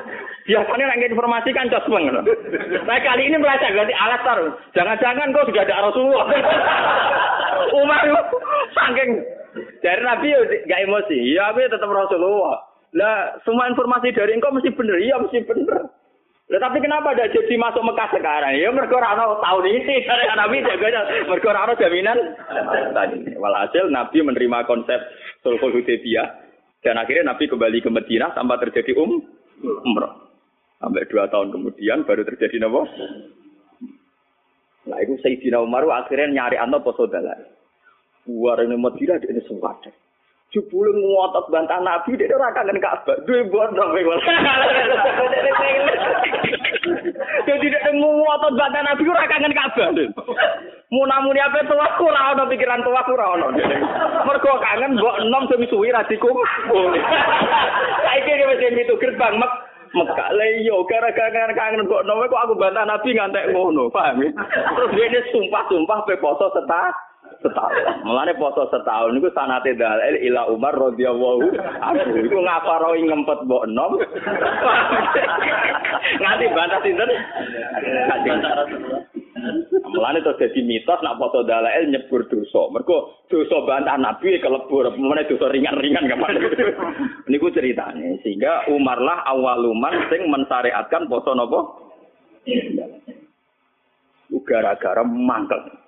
[0.48, 4.52] biasanya nggak informasi kan cos Nah kali ini merasa berarti alas taruh.
[4.72, 6.26] Jangan-jangan kau sudah ada Rasulullah.
[7.84, 8.02] Umar
[8.72, 9.10] saking
[9.84, 10.40] dari Nabi ya
[10.72, 11.18] gak emosi.
[11.36, 12.64] Ya ya tetap Rasulullah.
[12.96, 14.96] Lah semua informasi dari engkau mesti bener.
[15.04, 15.92] Iya mesti bener.
[16.48, 18.56] Lah tapi kenapa ada jadi masuk Mekah sekarang?
[18.56, 22.18] Ya mergo ora tahun ini karena Nabi jaganya mergo ora jaminan.
[22.96, 25.00] Tadi walhasil Nabi menerima konsep
[25.44, 26.28] Sulhul Hudaybiyah
[26.88, 29.20] dan akhirnya Nabi kembali ke Madinah tanpa terjadi um
[29.84, 30.27] umrah.
[30.78, 32.86] Sampai dua tahun kemudian baru terjadi nopo.
[34.88, 37.50] Nah itu Sayyidina Umar akhirnya nyari anto poso dalan.
[38.30, 39.90] Buar ini Madinah ini sempat.
[40.48, 43.20] Jebule ngotot bantah Nabi dia ora kangen Ka'bah.
[43.28, 44.16] Duwe bodoh kowe.
[47.44, 49.92] Jadi dia ngotot bantah Nabi ora kangen Ka'bah.
[50.88, 53.48] Munamuni apa tuwa ora ono pikiran tuwa ora ono.
[54.24, 56.96] Mergo kangen mbok enom semisuwi ra dikumpul.
[58.08, 62.84] Saiki wis itu gerbang mek Mekah le yo gara-gara kangen kok nopo kok aku bantah
[62.84, 64.30] Nabi ngantek ngono, paham ya?
[64.76, 66.91] Terus dia sumpah-sumpah pe poso setah
[67.41, 68.04] setahun.
[68.04, 72.12] Mulane poso setahun niku sanate dalil ila Umar radhiyallahu anhu.
[72.26, 73.91] Iku ngaparoi ngempet mbok enom.
[76.17, 77.10] Nganti bantah sinten?
[79.88, 82.69] Mulane terus dadi mitos nak foto dalil nyebur dosa.
[82.73, 86.38] Mergo dosa bantah Nabi kelebur, mulane dosa ringan-ringan kapan.
[87.32, 88.19] Niku ceritane.
[88.26, 91.60] Sehingga Umar lah awaluman sing mensyariatkan poso napa?
[94.47, 95.88] Gara-gara mangkel.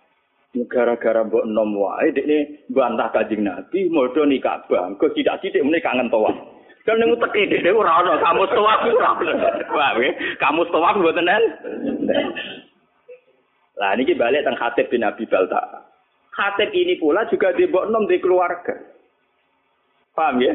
[0.50, 5.78] gara-gara mbok nom wae dekne bantah kanjeng Nabi modho ning Ka'bah kok tidak sithik meneh
[5.78, 6.34] kangen toa
[6.90, 10.10] kan ning teke dhewe ora ono kamu toa ora ono
[10.42, 11.30] kamu toa mboten
[13.80, 15.88] en lah niki balik teng Khatib bin Abi Balta
[16.36, 18.76] Khatib ini pula juga di mbok nom di keluarga
[20.12, 20.54] paham ya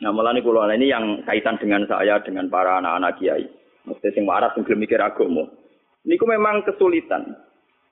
[0.00, 3.44] Nah, malah ini kulo ini yang kaitan dengan saya dengan para anak-anak kiai.
[3.84, 5.44] Mesti sing waras sing mikir agama.
[6.08, 7.36] Niku memang kesulitan.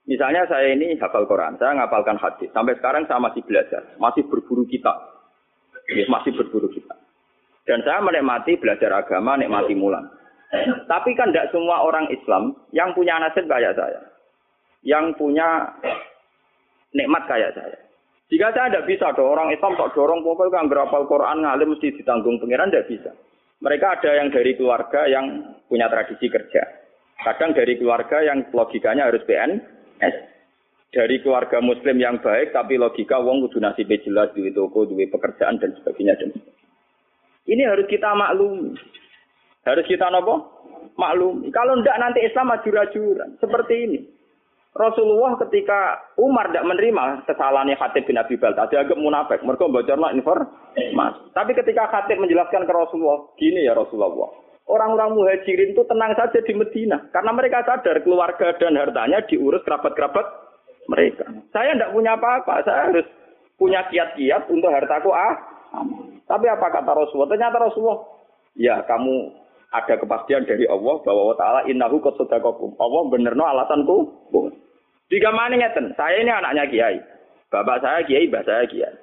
[0.09, 2.49] Misalnya saya ini hafal Quran, saya ngapalkan hadis.
[2.49, 4.97] Sampai sekarang saya masih belajar, masih berburu kitab.
[5.93, 6.97] Ya, masih berburu kitab.
[7.69, 10.09] Dan saya menikmati belajar agama, nikmati mulan.
[10.89, 14.01] Tapi kan tidak semua orang Islam yang punya nasib kayak saya.
[14.83, 15.75] Yang punya
[16.95, 17.79] nikmat kayak saya.
[18.29, 21.97] Jika saya tidak bisa, ada orang Islam tak dorong pokoknya kan berapal Quran ngalim mesti
[21.97, 23.11] ditanggung pengiran tidak bisa.
[23.59, 26.61] Mereka ada yang dari keluarga yang punya tradisi kerja.
[27.19, 29.59] Kadang dari keluarga yang logikanya harus PN,
[30.89, 35.59] dari keluarga muslim yang baik tapi logika wong kudu nasibe jelas duwe toko, duwe pekerjaan
[35.59, 36.15] dan sebagainya.
[37.49, 38.77] Ini harus kita maklum.
[39.65, 40.61] Harus kita nopo?
[40.95, 41.49] Maklum.
[41.49, 43.99] Kalau ndak nanti Islam ajur-ajuran seperti ini.
[44.69, 49.41] Rasulullah ketika Umar tidak menerima kesalahannya Khatib bin Abi Balta, agak munafik.
[49.41, 51.33] Mereka bocorlah informasi.
[51.33, 54.29] Tapi ketika Khatib menjelaskan ke Rasulullah, gini ya Rasulullah,
[54.69, 60.25] orang-orang muhajirin itu tenang saja di Medina karena mereka sadar keluarga dan hartanya diurus kerabat-kerabat
[60.85, 61.25] mereka.
[61.49, 63.07] Saya tidak punya apa-apa, saya harus
[63.57, 65.35] punya kiat-kiat untuk hartaku ah
[66.29, 67.29] Tapi apa kata Rasulullah?
[67.33, 68.01] Ternyata Rasulullah,
[68.53, 69.33] ya kamu
[69.69, 72.17] ada kepastian dari Allah bahwa Allah Ta'ala innahu qad.
[72.17, 73.97] Allah benerno alasanku.
[75.09, 76.97] Jika mana ngeten, saya ini anaknya kiai.
[77.49, 78.93] Bapak saya kiai, mbak saya kiai.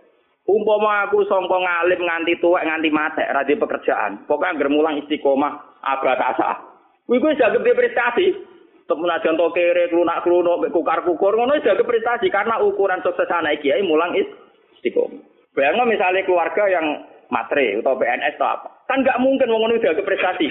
[0.47, 4.23] Umpama aku songko ngalim nganti tuwek nganti mate, ra di pekerjaan.
[4.31, 6.63] Pokoknya anggere mulang istiqomah abad asa.
[7.11, 8.55] Kuwi kuwi jaga prestasi.
[8.87, 14.15] Tetep menajan kere klunak-klunuk mek kukar-kukur ngono jaga prestasi karena ukuran sukses anak kiai mulang
[14.15, 15.19] istiqomah.
[15.51, 18.76] Bayangno misalnya keluarga yang matre atau PNS atau apa.
[18.87, 20.49] Kan nggak mungkin mau ngono jaga prestasi.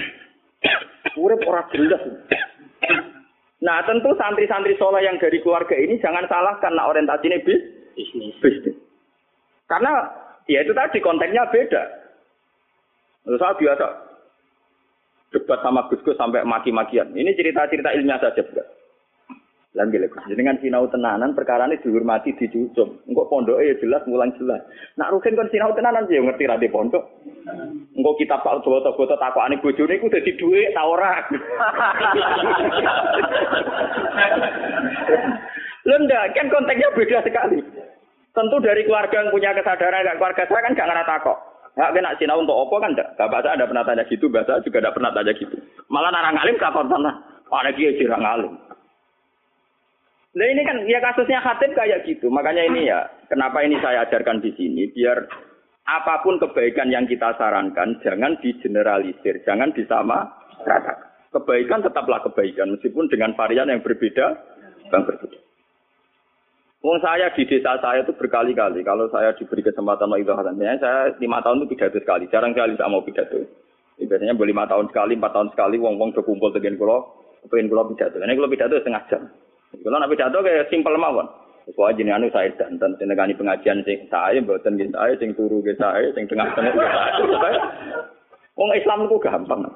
[1.16, 2.02] Urip ora jelas.
[3.64, 7.60] Nah, tentu santri-santri soleh yang dari keluarga ini jangan salah karena orientasinya bis,
[7.96, 8.36] Bisnis.
[8.44, 8.76] bisnis.
[9.64, 10.12] Karena
[10.44, 11.82] ya itu tadi konteksnya beda.
[13.26, 13.86] Lalu saya biasa
[15.34, 17.10] debat sama Gus Gus sampai maki-makian.
[17.16, 18.75] Ini cerita-cerita ilmiah saja bukan.
[19.76, 23.04] Lan gile jenengan sinau tenanan perkara ini dihormati dijujum.
[23.12, 24.64] Engko pondoke ya jelas mulang jelas.
[24.96, 27.04] Nak rugen kon sinau tenanan sih ngerti ra di pondok.
[27.92, 31.12] Engko kitab Pak foto-foto takokane bojone iku dadi dhuwit ta ora.
[35.86, 37.62] Lho ndak, kan konteksnya beda sekali.
[38.34, 41.38] Tentu dari keluarga yang punya kesadaran, keluarga saya kan enggak ngerti kok.
[41.76, 43.08] Enggak kena sinau untuk apa kan enggak.
[43.20, 45.56] Bapak saya ada pernah tanya gitu, bapak saya juga ada pernah tanya gitu.
[45.92, 47.12] Malah narang alim kapan sana.
[47.46, 48.56] Ada kiai jirang alim.
[50.36, 52.28] Nah ini kan ya kasusnya khatib kayak gitu.
[52.28, 55.24] Makanya ini ya, kenapa ini saya ajarkan di sini biar
[55.88, 60.28] apa pun kebaikan yang kita sarankan jangan digeneralisir, jangan disama
[60.60, 61.08] ratakan.
[61.32, 64.26] Kebaikan tetaplah kebaikan meskipun dengan varian yang berbeda,
[64.92, 65.40] yang berbeda.
[66.84, 71.40] Wong saya di desa saya itu berkali-kali kalau saya diberi kesempatan mau ibadah saya lima
[71.40, 73.40] tahun itu pidato sekali, jarang sekali saya mau pidato.
[73.96, 76.98] Ini biasanya boleh lima tahun sekali, empat tahun sekali, wong-wong berkumpul dengan kulo,
[77.48, 78.20] pengen kulo pidato.
[78.20, 79.22] Ini kulo pidato setengah jam.
[79.82, 81.26] Kalau nak pidato kayak simpel mawon.
[81.74, 85.74] Soal jenis anu saya dan dan pengajian sing saya, buatan gitu saya, sing turu gitu
[85.82, 86.72] saya, sing tengah-tengah
[87.18, 87.58] gitu saya.
[88.54, 89.66] Wong Islam itu gampang.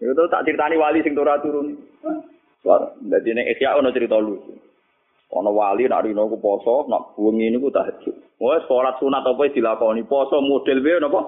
[0.00, 1.76] Itu tak ceritani wali sing turu turun.
[3.12, 4.56] Jadi ini Asia ono cerita lucu.
[5.36, 8.40] Ono wali nak rino ku poso, nak wengi niku tahajud.
[8.40, 11.20] Wes salat sunat apa dilakoni poso model piye napa?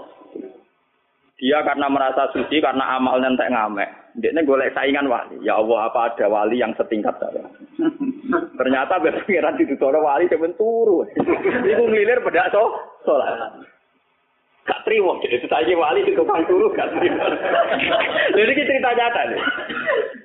[1.36, 4.05] Dia karena merasa suci karena amalnya entek ngamek.
[4.16, 5.36] Dia golek saingan wali.
[5.44, 7.44] Ya Allah, apa ada wali yang setingkat saya?
[8.58, 11.04] Ternyata pengiran di tutoro wali semen turu.
[11.72, 12.64] Iku ngilir bedak so,
[13.04, 13.60] sholat.
[14.66, 17.22] Gak terima, jadi saya wali di tukang turu gak terima.
[18.34, 19.22] Jadi ini cerita nyata.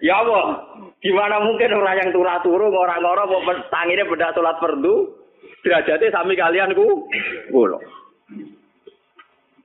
[0.02, 0.66] Ya Allah,
[0.98, 5.14] gimana mungkin orang yang turah-turu orang-orang mau tanginnya bedak sholat fardu,
[5.62, 7.06] derajatnya sami kalian ku,
[7.54, 7.78] kulo.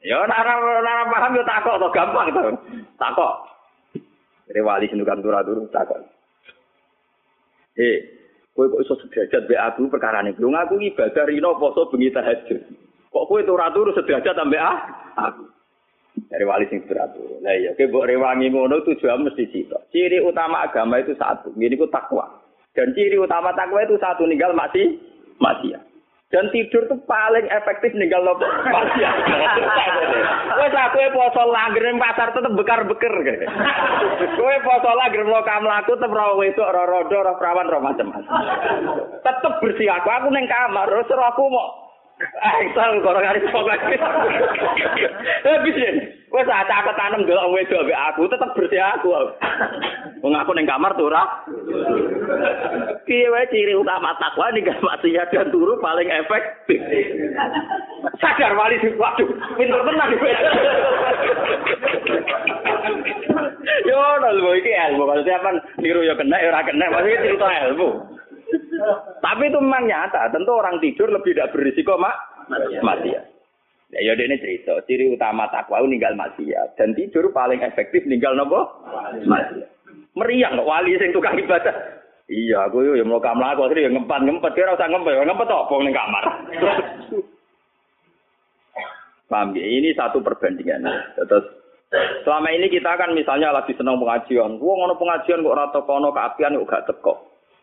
[0.05, 2.43] Ya nara nara paham yo takok gampang to.
[3.01, 3.56] Takok.
[4.47, 5.99] Jadi wali sing tukang turah-turu takok.
[7.77, 7.99] Eh,
[8.55, 10.39] kowe kok iso sederajat mbek aku perkara ini.
[10.39, 12.61] Lu ngaku ibadah rino poso bengi tahajud.
[13.11, 14.77] Kok kowe turah-turu sederajat ambek ah?
[15.29, 15.45] Aku.
[16.31, 17.43] Dari wali sing turu.
[17.43, 19.91] Lah iya, kowe rewangi ngono tujuan mesti sitok.
[19.91, 21.51] Ciri utama agama itu satu.
[21.59, 22.31] Ini ku takwa.
[22.71, 24.97] Dan ciri utama takwa itu satu ninggal masih
[25.43, 25.96] maksiat.
[26.27, 29.15] Dan tidur tuh paling efektif ninggal nopo maksiat.
[30.59, 33.47] Wes aku poso langgar ning pasar tetep bekar-beker kayak.
[34.35, 38.43] Kowe poso langgar mlaku mlaku tetep ora wedok ora rodo ora perawan ora macam-macam.
[39.23, 41.86] Tetep bersih aku aku ning kamar terus aku mau
[42.17, 44.09] Angsal korong-korong pokoknya.
[45.45, 45.89] Eh bisa.
[46.33, 49.13] Wes sak aku tanam delok wedok mbek aku tetep bersih aku.
[50.25, 51.23] Wong ning kamar tuh ora.
[53.05, 56.81] Piye ciri utama takwa ning maksiat dan turu paling efektif.
[58.17, 59.29] Sadar wali sing waduh,
[59.61, 60.31] pinter tenan iki.
[63.85, 65.51] Yo lho iki ilmu maksudnya apa
[65.85, 67.89] niru ya kena ya ora kena maksudnya cerita ilmu.
[69.19, 72.15] Tapi itu memang nyata, tentu orang tidur lebih tidak berisiko mak
[72.83, 73.25] maksiat.
[73.95, 78.87] Ya ya ini cerita, ciri utama takwa ninggal maksiat dan tidur paling efektif ninggal nopo
[79.27, 79.73] maksiat.
[80.17, 81.75] Meriang kok wali sing tukang ibadah.
[82.27, 85.75] Iya, aku yo ya mau kamar aku asli ngempat ngempat kira usah ngempet, ngempet apa
[85.79, 86.25] ning kamar.
[89.31, 89.63] Paham ya?
[89.63, 90.87] Ini satu perbandingan.
[91.15, 91.47] Terus
[92.27, 94.59] selama ini kita kan misalnya lagi senang pengajian.
[94.59, 97.15] Wong ngono pengajian kok ora kono keapian kok gak teko.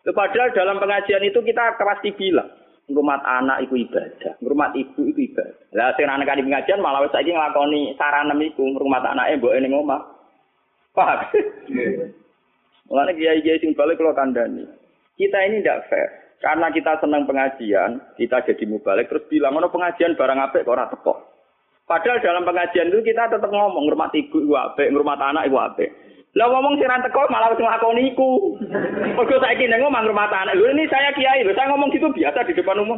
[0.03, 2.51] Padahal dalam pengajian itu kita pasti bilang,
[2.91, 5.55] ngrumat anak iku ibadah, ngrumat ibu iku ibadah.
[5.71, 9.71] Lah sing anak di pengajian malah wis saiki nglakoni saranem iku ngrumat anake mbok ning
[9.71, 10.01] omah.
[10.91, 11.19] Paham?
[12.91, 14.67] Mulane kiai-kiai sing balik kula kandhani.
[15.15, 16.09] Kita ini ndak fair.
[16.43, 20.91] Karena kita senang pengajian, kita jadi mubalik terus bilang ono pengajian barang apik kok ora
[20.91, 21.15] teko.
[21.87, 25.89] Padahal dalam pengajian itu kita tetap ngomong ngrumat ibu iku apik, ngrumat anak iku apik.
[26.33, 28.57] Lah ngomong sing teko malah wis nglakoni iku.
[29.13, 30.57] Mergo saiki ning omah rumah anak.
[30.57, 32.97] Lho ini saya kiai, lho saya ngomong gitu biasa di depan umum.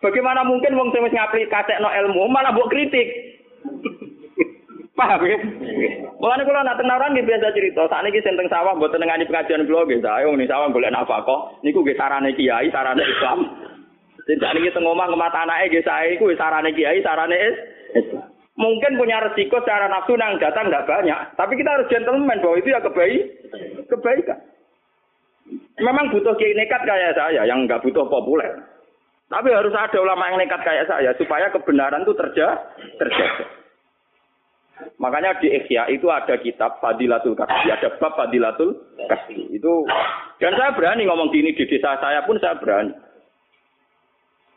[0.00, 3.36] Bagaimana mungkin wong sing wis ngaplikasekno ilmu malah mbok kritik?
[4.96, 5.36] Paham ya?
[6.16, 9.84] Mulane kula nak tenaran nggih biasa cerita, sakniki sing teng sawah mboten ngani pengajian kula
[9.84, 13.52] nggih saya wong sawah golek nafkah niku nggih sarane kiai, sarane Islam.
[14.24, 18.32] Sing sakniki teng omah ngemat anake nggih saya iku sarane kiai, sarane Islam.
[18.54, 22.70] Mungkin punya resiko secara nafsu yang datang nggak banyak, tapi kita harus gentleman bahwa itu
[22.70, 23.22] ya kebaik,
[23.90, 24.38] kebaikan.
[25.82, 28.62] Memang butuh kiai nekat kayak saya yang nggak butuh populer.
[29.26, 32.62] Tapi harus ada ulama yang nekat kayak saya supaya kebenaran itu terjaga.
[32.94, 33.44] terjaga.
[34.98, 38.74] Makanya di Ikhya itu ada kitab Fadilatul Kasbi, ada bab Fadilatul
[39.06, 39.54] Kasbi.
[39.54, 39.86] Itu
[40.38, 42.94] dan saya berani ngomong gini di desa saya pun saya berani.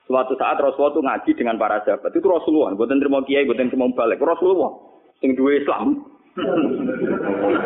[0.08, 2.16] Suatu saat Rasulullah itu ngaji dengan para sahabat.
[2.16, 4.24] Itu Rasulullah, buatan terima kiai, buatan terima balik.
[4.24, 4.72] Rasulullah,
[5.20, 6.00] sing dua Islam.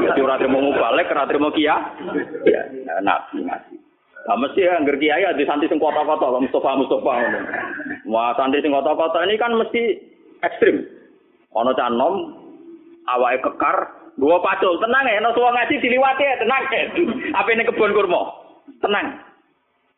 [0.02, 1.86] Jadi orang terima balik, orang terima kiai.
[2.50, 2.66] Ya,
[3.06, 3.76] nabi ngaji.
[4.22, 7.14] Nah, mesti ya, ngerti kiai di santri sing kota-kota, Mustafa Mustafa.
[8.10, 10.02] Wah, santri sing kota-kota ini kan mesti
[10.42, 10.82] ekstrim.
[11.54, 12.42] Ono canom,
[13.06, 13.78] awake kekar,
[14.18, 16.84] gua pacul, tenang ya, no ngaji diliwati ya, tenang ya.
[17.38, 18.34] Apa ini kebun kurma?
[18.82, 19.30] Tenang.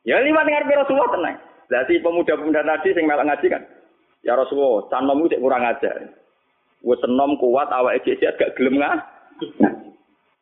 [0.04, 1.36] Ya liwat ngarep Rasulullah tenang.
[1.72, 3.64] Lah si pemuda-pemuda tadi sing melok ngaji kan.
[4.24, 5.96] Ya Rasulullah, canommu cek kurang ajar.
[6.84, 9.00] Wes enom kuat awake cek gak gelem ngah.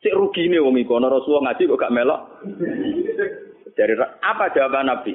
[0.01, 2.21] Cek rugine wong iku ana Rasulullah ngaji kok gak melok.
[3.77, 5.13] Dari apa jawaban Nabi?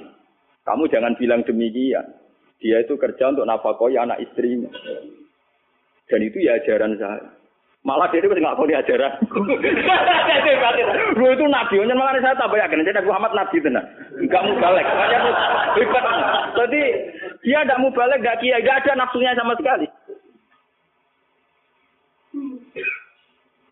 [0.66, 2.06] Kamu jangan bilang demikian.
[2.58, 4.72] Dia itu kerja untuk nafkahi anak istrinya.
[6.10, 7.22] Dan itu ya ajaran saya.
[7.86, 9.12] Malah dia itu nggak tahu ajaran.
[11.22, 12.82] Lu itu nabi, malah saya tambah yakin.
[12.82, 13.86] Jadi aku Muhammad nabi tenan.
[14.18, 14.82] Enggak mau balik.
[14.90, 15.30] Makanya
[15.78, 16.04] ribet.
[16.58, 16.82] Jadi
[17.46, 19.86] dia tidak mau balik, enggak kiai, enggak ada nafsunya sama sekali.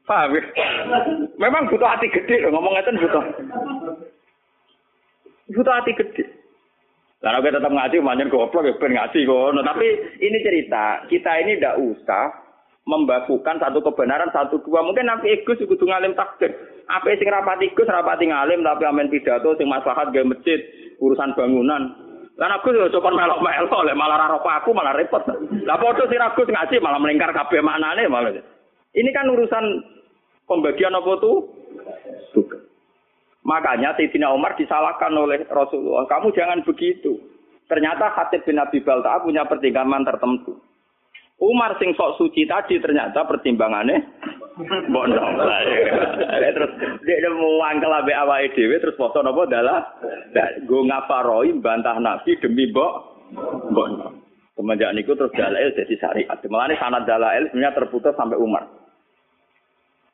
[0.07, 0.43] Paham ya?
[1.35, 3.25] Memang butuh hati gede loh, ngomong itu butuh.
[5.59, 6.23] Butuh hati gede.
[7.19, 9.59] Karena kita tetap ngaji, manjan goblok ya ben ngaji kok.
[9.59, 9.87] Tapi
[10.23, 12.44] ini cerita, kita ini tidak usah
[12.85, 14.85] membakukan satu kebenaran satu dua.
[14.85, 16.53] Mungkin nanti sih kudu ngalim takdir.
[16.85, 20.61] Apa sing rapati ego, rapati ngalim tapi amen pidato sing maslahat gawe masjid,
[21.01, 21.83] urusan bangunan.
[22.35, 25.23] Lan aku yo coba melok-melok lek malah ra aku malah repot.
[25.65, 28.37] Lah padha sing aku ngaji malah melingkar kabeh maknane malah.
[28.95, 29.65] Ini kan urusan
[30.45, 31.51] pembagian apa tuh?
[33.45, 36.09] Makanya Sayyidina Umar disalahkan oleh Rasulullah.
[36.09, 37.21] Kamu jangan begitu.
[37.69, 40.57] Ternyata Khatib bin Abi Balta punya pertimbangan tertentu.
[41.43, 43.99] Umar sing sok suci tadi ternyata pertimbangannya
[44.87, 45.19] bondo.
[46.55, 46.71] terus
[47.03, 49.83] dia mau wangkel abe awake dhewe terus foto nopo adalah
[50.65, 52.93] go ngaparoi bantah Nabi demi mbok
[53.75, 54.25] bondo.
[54.55, 56.39] Semenjak niku terus dalail jadi syariat.
[56.47, 58.71] Mulane sanad dalail sebenarnya terputus sampai Umar.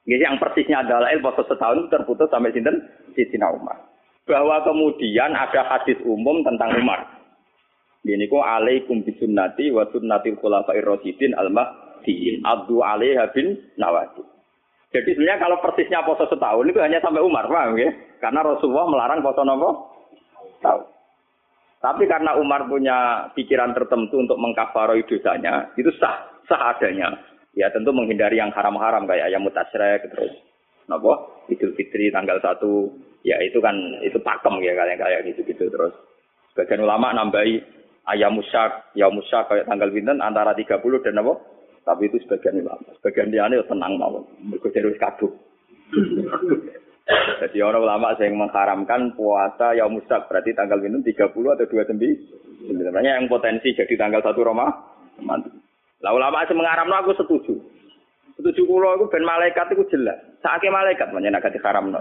[0.09, 2.81] Jadi yang persisnya adalah el foto setahun terputus sampai sinten
[3.13, 3.77] Sidina Umar.
[4.25, 7.20] Bahwa kemudian ada hadis umum tentang Umar.
[8.01, 14.25] Ini kok alaikum bisunnati wa sunnatil khulafair rasyidin al mahdiin abdu alaiha bin nawati.
[14.91, 17.93] Jadi sebenarnya kalau persisnya poso setahun itu hanya sampai Umar, paham ya?
[18.19, 19.69] Karena Rasulullah melarang poso nopo
[20.65, 20.83] tahu.
[21.81, 27.15] Tapi karena Umar punya pikiran tertentu untuk mengkafaroi dosanya, itu sah, sah adanya.
[27.57, 30.35] Ya tentu menghindari yang haram-haram kayak ayam mutasrek terus
[30.91, 32.91] nopo Idul Fitri tanggal satu
[33.23, 35.95] ya itu kan itu pakem ya kayak kayak gitu-gitu terus
[36.55, 37.63] sebagian ulama nambahi
[38.09, 41.41] ayam musak, ya musak kayak tanggal binten antara 30 dan nopo
[41.85, 45.33] tapi itu sebagian ulama sebagian dia ini tenang mau mereka jadi kado
[47.41, 53.17] jadi orang ulama yang mengharamkan puasa ya musak berarti tanggal binten 30 atau 29 sebenarnya
[53.17, 54.69] yang potensi jadi tanggal satu Roma
[56.01, 57.55] lah ulama sing mengaramno aku setuju.
[58.41, 60.17] Setuju kula iku ben malaikat iku jelas.
[60.41, 62.01] Saake malaikat menyang agak diharamno.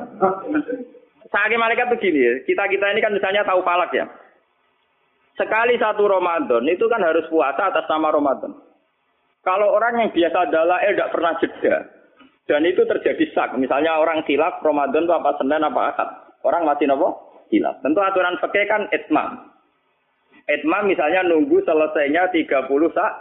[1.36, 4.08] Saake malaikat begini, kita-kita ini kan misalnya tahu falak ya.
[5.40, 8.52] Sekali satu Ramadan itu kan harus puasa atas nama Ramadan.
[9.40, 11.76] Kalau orang yang biasa adalah eh tidak pernah jeda
[12.44, 16.10] dan itu terjadi sak, misalnya orang silap Ramadan itu apa Senin apa Ahad,
[16.44, 17.80] orang masih nopo silap.
[17.80, 19.48] Tentu aturan pakai kan etmam.
[20.44, 23.14] Etmam misalnya nunggu selesainya 30 sak.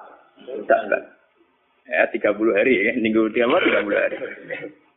[1.89, 4.17] Ya, 30 hari ya, minggu tiga puluh hari.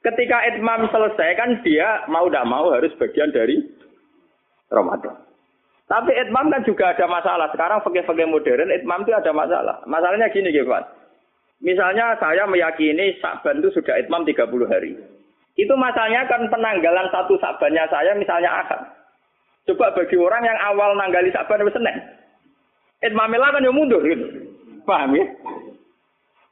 [0.02, 3.62] Ketika itmam selesai kan dia mau tidak mau harus bagian dari
[4.74, 5.31] Ramadan.
[5.92, 7.52] Tapi itmam kan juga ada masalah.
[7.52, 9.84] Sekarang fakir-fakir modern itmam itu ada masalah.
[9.84, 10.88] Masalahnya gini, Pak.
[11.60, 14.96] Misalnya saya meyakini Sakban itu sudah itmam 30 hari.
[15.60, 18.82] Itu masalahnya kan penanggalan satu Sakbannya saya misalnya akan.
[19.68, 22.00] Coba bagi orang yang awal nanggali Sakban itu Senin.
[23.04, 24.48] Itmamilah kan yang mundur gitu.
[24.88, 25.28] Paham ya?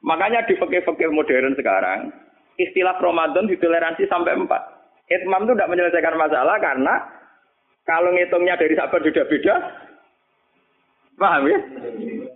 [0.04, 2.12] Makanya di fakir-fakir modern sekarang,
[2.60, 4.62] istilah Ramadan ditoleransi sampai empat.
[5.08, 6.94] Itmam itu tidak menyelesaikan masalah karena
[7.88, 9.54] kalau ngitungnya dari sabar sudah beda,
[11.20, 11.58] Paham ya?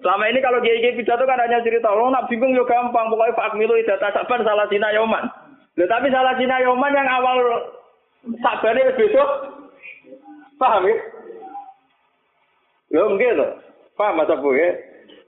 [0.04, 3.32] Selama ini kalau kiai kiai pidato kan hanya cerita, lo nak bingung yo gampang, pokoknya
[3.32, 5.24] Pak Milu data saban salah Cina Yoman.
[5.80, 7.40] Loh, tapi salah Cina Yoman yang awal
[8.44, 9.28] sabarnya besok,
[10.60, 10.96] paham ya?
[12.92, 13.50] Yo mungkin loh,
[13.96, 14.76] paham mas Abu ya?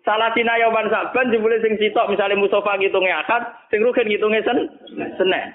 [0.04, 3.40] Salah Cina Yoman saban jebule sing sitok misalnya Mustafa ngitungnya akad,
[3.72, 4.68] sing rugen ngitungnya sen,
[5.16, 5.48] senen.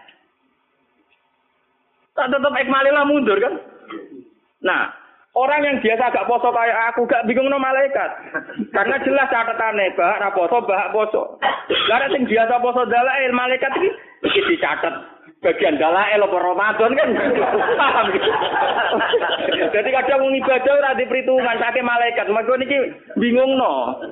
[2.17, 3.61] Tak tetap ekmalilah mundur kan?
[4.61, 5.01] Nah,
[5.31, 8.35] Orang yang biasa gak poso kayak aku gak bingung no malaikat.
[8.75, 11.39] Karena jelas catatannya bahak ra poso, bahak poso.
[11.87, 13.89] Karena sing biasa poso dalail malaikat iki
[14.27, 14.91] iki dicatat
[15.39, 17.09] bagian dalail apa Ramadan kan.
[17.79, 18.07] Paham
[19.71, 22.27] Jadi kadang wong ibadah ora diperhitungan saking malaikat.
[22.27, 22.77] Mergo niki
[23.15, 24.03] bingung no.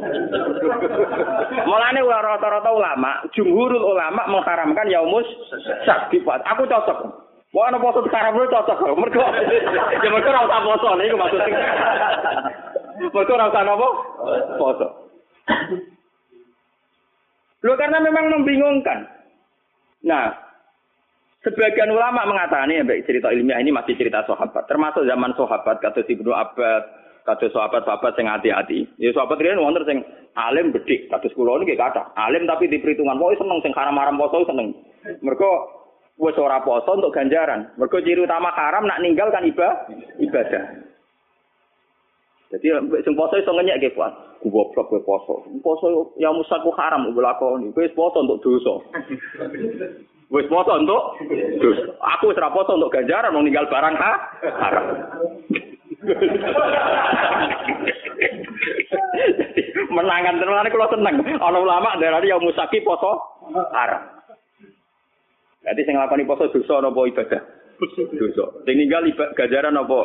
[1.67, 5.27] Mulane rata-rata ulama, jumhurul ulama mengharamkan yaumus
[5.83, 6.07] sak
[6.55, 7.28] Aku cocok.
[7.49, 8.93] Wah, ana poso sekarang lu cocok.
[8.93, 11.65] Mergo ya mergo ora usah poso niku maksudnya.
[13.09, 13.87] Mergo ora usah napa?
[14.61, 14.87] Poso.
[17.65, 19.09] Loh karena memang membingungkan.
[20.05, 20.31] Nah,
[21.43, 26.05] sebagian ulama mengatakan ya baik cerita ilmiah ini masih cerita sahabat, termasuk zaman sahabat kata
[26.07, 26.83] Ibnu Abbas,
[27.27, 28.87] kata sahabat-sahabat yang hati-hati.
[29.01, 29.97] Ya sahabat riyen wonten sing
[30.37, 32.13] alim gede, kados kula niki kathah.
[32.15, 34.71] Alim tapi di perhitungan, kok seneng sing haram-haram poso seneng.
[35.19, 35.78] Mergo
[36.19, 37.71] wis ora poso untuk ganjaran.
[37.79, 40.63] Mergo ciri utama haram nak ninggal kan ibadah.
[42.49, 42.67] Jadi
[43.07, 44.11] sing poso iso ngenyek ge kuat.
[44.43, 45.47] Goblok kowe poso.
[45.63, 47.71] Poso ya musaku haram mbok lakoni.
[47.71, 48.83] Kowe poso untuk dosa.
[50.27, 51.01] Wis poso untuk
[51.63, 51.95] dosa.
[52.19, 54.11] Aku wis ora poso untuk ganjaran mau ninggal barang ha?
[54.43, 54.85] haram.
[59.89, 61.15] menangan tenan kalau seneng.
[61.39, 63.39] Ana ulama darani ya musaki poso
[63.71, 64.18] haram.
[65.63, 67.41] Jadi sing nglakoni poso dosa napa ibadah?
[68.15, 68.45] Dosa.
[68.63, 69.99] Sing ninggal ibadah ganjaran apa?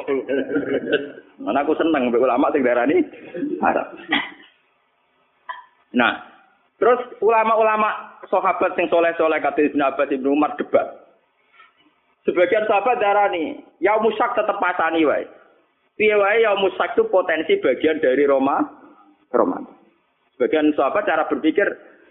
[1.43, 3.87] Mana aku seneng mbek ulama sing haram.
[5.95, 6.13] Nah,
[6.83, 11.07] terus ulama-ulama sahabat sing soleh-soleh kata Ibnu Abbas Ibnu Umar debat.
[12.25, 15.29] Sebagian sahabat darani, ya musak tetep pasani wae.
[15.95, 18.59] Piye wae ya musak itu potensi bagian dari Roma
[19.31, 19.63] Roma.
[20.35, 21.69] Sebagian sahabat cara berpikir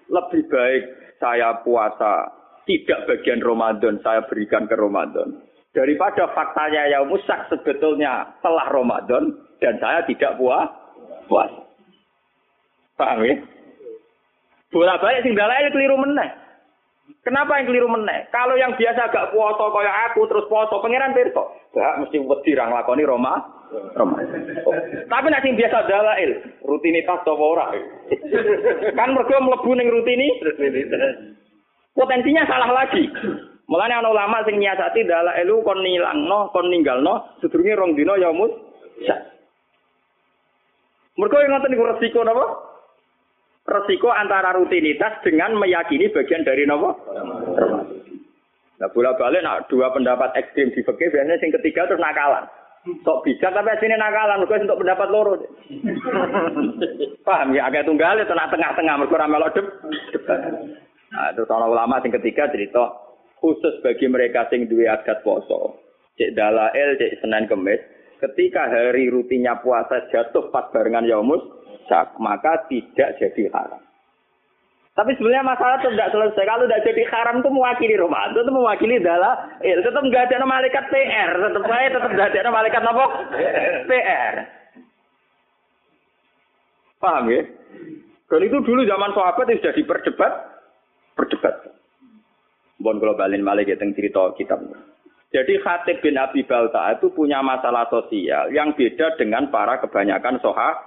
[0.08, 0.84] lebih baik
[1.20, 5.44] saya puasa tidak bagian Ramadan saya berikan ke Ramadan.
[5.74, 10.70] Daripada faktanya yang musak sebetulnya telah Ramadan dan saya tidak puas
[11.26, 11.50] puas.
[12.94, 13.36] Paham ya?
[14.70, 16.30] Bola balik sing dalane keliru meneh.
[17.24, 18.28] Kenapa yang keliru meneh?
[18.32, 21.44] Kalau yang biasa gak puasa kaya aku terus puasa pangeran pirsa.
[21.74, 23.34] Gak mesti wedi ra nglakoni Roma.
[23.98, 24.18] Roma.
[24.70, 24.76] Oh.
[25.10, 27.74] Tapi nek sing biasa dalail, rutinitas to ora?
[28.98, 30.30] kan mergo mlebu ning rutini
[31.94, 33.06] potensinya salah lagi.
[33.64, 38.30] Mulane ana ulama sing nyiasati dalah elu kon nilangno, kon ninggalno sedurunge rong dina ya
[38.36, 38.52] mus.
[41.14, 42.46] Mergo yang ngoten niku resiko napa?
[43.64, 46.92] Resiko antara rutinitas dengan meyakini bagian dari napa?
[48.82, 52.44] Nah, bola balik nak dua pendapat ekstrim di fikih biasanya sing ketiga terus nakalan.
[52.84, 55.34] Sok bisa tapi aslinya nakalan, mergo untuk pendapat loro.
[57.28, 59.56] Paham ya, agak tunggal tengah-tengah mergo ora melok
[60.12, 60.52] debat.
[61.14, 62.90] Nah, terus ana ulama sing ketiga cerita
[63.38, 65.78] khusus bagi mereka sing duwe adat poso.
[66.18, 67.82] Cek dalail, cek Senin Kemis,
[68.18, 71.42] ketika hari rutinnya puasa jatuh pas barengan yaumus
[72.18, 73.84] maka tidak jadi haram.
[74.94, 76.46] Tapi sebenarnya masalah itu tidak selesai.
[76.46, 80.86] Kalau tidak jadi haram itu mewakili Ramadan, itu mewakili adalah, eh, tetap nggak ada malaikat
[80.94, 83.06] PR, tetap saya tetap nggak ada malaikat apa?
[83.90, 84.36] PR.
[87.02, 87.42] Paham ya?
[88.30, 90.34] Dan itu dulu zaman sahabat itu sudah diperdebat,
[91.16, 91.74] berdebat.
[92.82, 94.60] Bon kalau malah kita cerita kitab.
[95.34, 100.78] Jadi Khatib bin Abi Balta itu punya masalah sosial yang beda dengan para kebanyakan soha.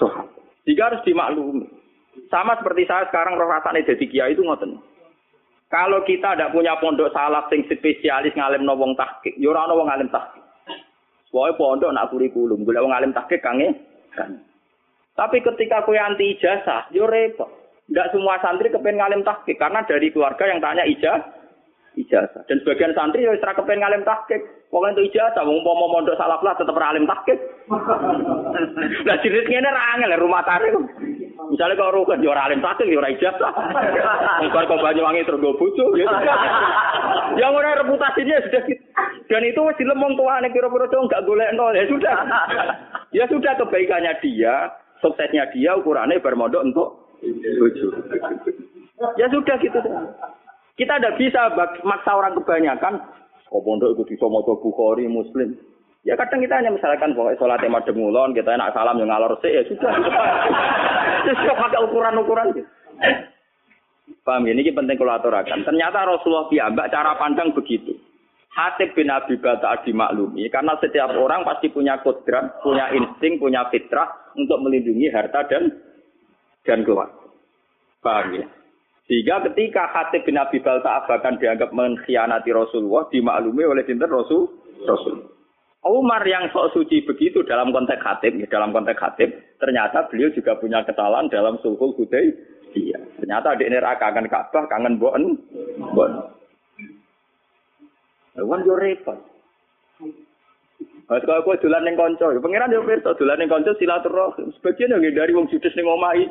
[0.00, 0.24] soha.
[0.64, 1.68] Jika harus dimaklumi.
[2.32, 4.80] Sama seperti saya sekarang roh rasanya jadi kiai itu ngoten.
[5.70, 10.10] Kalau kita tidak punya pondok salaf sing spesialis ngalim wong tahqiq, yo ora wong ngalim
[10.10, 10.42] tahqiq.
[11.30, 13.70] Soale pondok nak kurikulum, golek wong alim tahqiq kange
[14.18, 14.42] kan.
[15.14, 17.59] Tapi ketika kowe anti ijazah, yo repot.
[17.90, 21.26] Tidak semua santri kepengen ngalim tahkik karena dari keluarga yang tanya ijazah,
[21.98, 22.46] ijazah.
[22.46, 24.38] Dan sebagian santri ya setelah kepengen ngalim tahkik.
[24.70, 27.34] Pokoknya itu ijazah, mau mau mondok salah lah tetap alim tahkik.
[29.02, 30.70] Nah jenisnya ini rangel rumah tarik.
[31.50, 33.52] Misalnya kalau rukun ya alim tahkik ya ijazah.
[34.46, 35.42] Mungkin kau banyak wangi terus.
[37.34, 38.82] Yang orang reputasinya sudah gitu.
[39.26, 42.16] Dan itu masih lemong tua nih kira-kira nggak boleh nol ya sudah.
[43.10, 44.70] Ya sudah kebaikannya dia,
[45.02, 47.09] suksesnya dia ukurannya bermodok untuk
[49.16, 49.78] Ya sudah gitu.
[50.76, 51.52] Kita tidak bisa
[51.84, 53.04] maksa orang kebanyakan.
[53.50, 55.58] Oh pondok ikut bisa moto Bukhari, Muslim.
[56.06, 59.52] Ya kadang kita hanya misalkan pokoknya sholat madem ngulon, kita enak salam yang ngalor sih,
[59.52, 59.92] ya sudah.
[61.28, 62.70] Sudah pakai ukuran-ukuran gitu.
[64.24, 64.56] Paham ya?
[64.56, 65.60] Ini penting kalau aturakan.
[65.64, 67.92] Ternyata Rasulullah piyambak cara pandang begitu.
[68.50, 74.10] Hatib bin Abi Bata dimaklumi karena setiap orang pasti punya kodrat, punya insting, punya fitrah
[74.34, 75.70] untuk melindungi harta dan
[76.64, 77.16] dan keluarga.
[78.00, 78.46] Paham ya?
[79.10, 84.46] Sehingga ketika Hatib bin Abi Balta akan dianggap mengkhianati Rasulullah, dimaklumi oleh sinter Rasul
[84.86, 85.26] Rasul.
[85.80, 90.52] Umar yang sok suci begitu dalam konteks khatib, ya, dalam konteks khatib, ternyata beliau juga
[90.60, 91.96] punya kesalahan dalam sulhul
[92.70, 93.00] Iya.
[93.18, 95.34] Ternyata di neraka kangen Ka'bah, kangen bon,
[95.90, 96.12] bon.
[98.38, 98.78] Wan yo.
[101.10, 104.54] Mas kalau aku dolan ning kanca, ya pangeran yo pirsa dolan ning kanca silaturahim.
[104.54, 106.22] Sebagian yang dari wong judes ning omahe.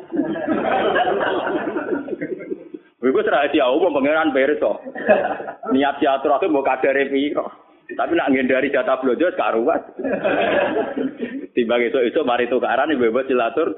[3.04, 4.72] Iku rahasia umum pangeran pirsa.
[5.76, 7.44] Niat silaturahim mbok kadare piro.
[7.92, 9.82] Tapi nak ngendari jatah blojo karuan.
[11.58, 13.74] Timbang itu itu mari tukaran ibu ibu silatur.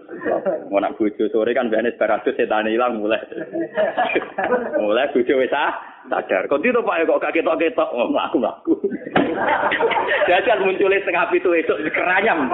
[0.68, 3.18] Mau nak bojo sore kan biasanya separatus setan hilang mulai.
[4.84, 5.50] mulai bojo wis
[6.06, 6.46] sadar.
[6.46, 8.74] Kok itu pak kok ketok ketok oh, ngaku ngaku.
[10.28, 12.50] Jajal munculnya setengah itu itu keranyam.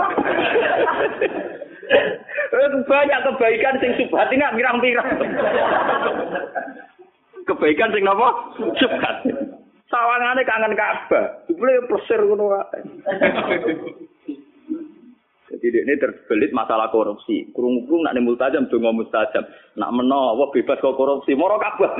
[2.88, 5.08] Banyak kebaikan sing subhat ini mirang-mirang.
[7.48, 8.28] Kebaikan sing apa?
[8.76, 9.16] Subhat.
[9.88, 11.48] Sawangane kangen Ka'bah.
[11.48, 12.80] Jebule plesir ngono wae.
[15.58, 17.50] Jadi ini terbelit masalah korupsi.
[17.50, 19.42] Kurung-kurung nak nimul tajam, dongo mustajam.
[19.74, 21.98] Nak menawa bebas kok korupsi, moro Ka'bah.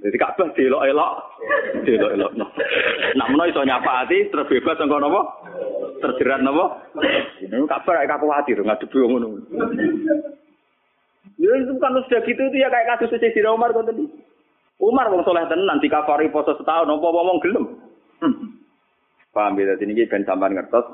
[0.00, 1.12] Jadi Ka'bah delok-elok,
[1.84, 2.30] delok-elok.
[3.16, 5.20] Nak menawa iso nyapati, terus bebas engko napa?
[6.00, 6.64] Terjerat napa?
[7.44, 9.28] Ini Ka'bah kayak kaku hati, ngadepi wong ngono.
[11.40, 14.04] Ya itu kan sudah gitu itu ya kayak kasus Siti Umar kok tadi.
[14.80, 17.64] Umar wong soleh tenan dikafari poso setahun apa ngomong gelem.
[18.20, 18.60] Hmm.
[19.32, 20.84] Paham ya, ini ben sampean ngertos.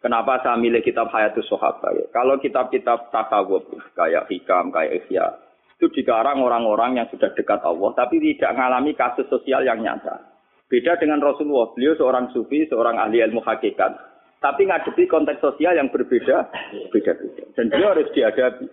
[0.00, 2.06] Kenapa saya milih kitab Hayatus Sahabat ya?
[2.08, 5.36] Kalau kitab-kitab tasawuf kayak hikam, kayak ihya,
[5.76, 10.24] itu dikarang orang-orang yang sudah dekat Allah tapi tidak mengalami kasus sosial yang nyata.
[10.72, 13.92] Beda dengan Rasulullah, beliau seorang sufi, seorang ahli ilmu hakikat,
[14.40, 16.48] tapi ngadepi konteks sosial yang berbeda,
[16.94, 17.44] beda-beda.
[17.58, 18.66] Dan beliau harus dihadapi.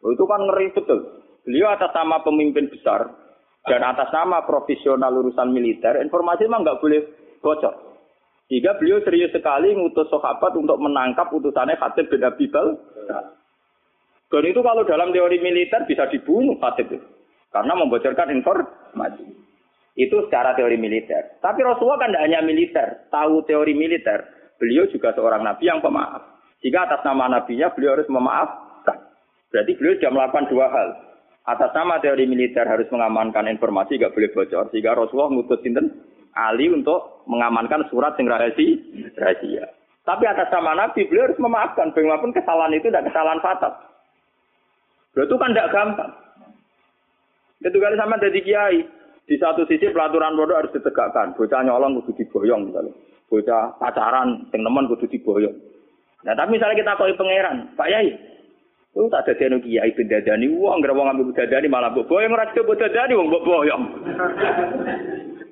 [0.00, 1.00] Oh, itu kan ngeri betul.
[1.44, 3.12] Beliau atas nama pemimpin besar
[3.68, 7.00] dan atas nama profesional urusan militer, informasi memang nggak boleh
[7.44, 7.89] bocor.
[8.50, 12.74] Jika beliau serius sekali ngutus sahabat untuk menangkap utusannya Khatib bin Abi Bal.
[14.30, 17.06] Dan itu kalau dalam teori militer bisa dibunuh Khatib itu.
[17.54, 19.26] Karena membocorkan informasi.
[19.94, 21.38] Itu secara teori militer.
[21.38, 22.88] Tapi Rasulullah kan tidak hanya militer.
[23.10, 24.18] Tahu teori militer.
[24.58, 26.42] Beliau juga seorang nabi yang pemaaf.
[26.62, 28.98] Jika atas nama nabinya beliau harus memaafkan.
[29.50, 30.88] Berarti beliau sudah melakukan dua hal
[31.48, 35.86] atas nama teori militer harus mengamankan informasi gak boleh bocor sehingga Rasulullah ngutus sinten
[36.34, 39.66] Ali untuk mengamankan surat sing rahasia.
[40.04, 41.92] Tapi atas nama Nabi beliau harus memaafkan.
[41.92, 43.72] Bagaimanapun kesalahan itu tidak kesalahan fatal.
[45.14, 46.12] Beliau itu kan tidak gampang.
[47.60, 48.80] Ketika sama dari kiai.
[49.30, 51.38] Di satu sisi pelaturan bodoh harus ditegakkan.
[51.38, 52.90] Bocah nyolong kudu diboyong misalnya.
[53.30, 55.54] Bocah pacaran sing nemen kudu diboyong.
[56.26, 58.10] Nah tapi misalnya kita koi pangeran Pak Yai.
[58.98, 62.34] Lu tak ada dene kiai ben dadani wong, ngira wong dadani malah mbok boyong.
[62.34, 63.84] Ora coba dadani wong mbok boyong.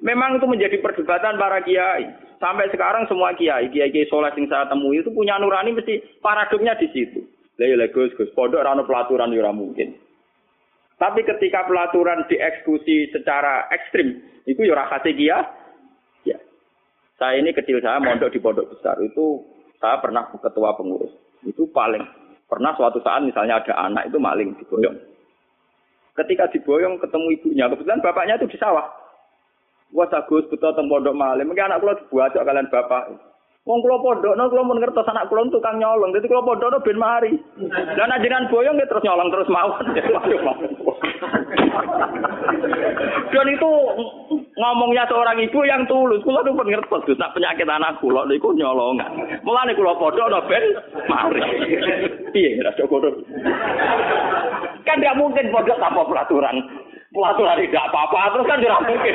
[0.01, 2.07] Memang itu menjadi perdebatan para kiai.
[2.39, 6.87] Sampai sekarang semua kiai, kiai-kiai soleh yang saya temui itu punya nurani mesti paradoknya di
[6.95, 7.21] situ.
[7.59, 9.99] Lah ya Gus, Gus, pondok ora pelaturan ya mungkin.
[10.99, 15.39] Tapi ketika pelaturan dieksekusi secara ekstrim, itu ya ora kia.
[16.23, 16.39] Ya.
[17.19, 19.43] Saya ini kecil saya mondok di pondok besar itu
[19.83, 21.11] saya pernah ketua pengurus.
[21.43, 22.07] Itu paling
[22.49, 24.97] Pernah suatu saat misalnya ada anak itu maling diboyong.
[26.17, 28.89] Ketika diboyong ketemu ibunya, kebetulan bapaknya itu di sawah.
[29.89, 31.49] Wah bagus betul teng pondok maling.
[31.49, 33.09] Mungkin anak kula dibuat kalian bapak.
[33.69, 36.13] Wong kula pondok, no kula mun ngertos anak kula tukang nyolong.
[36.13, 37.37] Dadi kula pondok no ben mari.
[37.97, 39.77] Lah nek boyong terus nyolong terus mau.
[43.29, 43.71] Dan itu
[44.57, 46.25] ngomongnya seorang ibu yang tulus.
[46.25, 49.41] Kula tuh pun ngertos Gus, nak penyakit anak kula niku nyolongan.
[49.45, 50.65] Mulane kula pondok no ben
[51.13, 51.41] mari.
[52.33, 53.05] Piye ora cukup.
[54.89, 56.09] Kan tidak mungkin pondok tanpa
[57.13, 57.57] pelaturan.
[57.57, 59.15] Pelaturan tidak apa-apa terus kan tidak mungkin.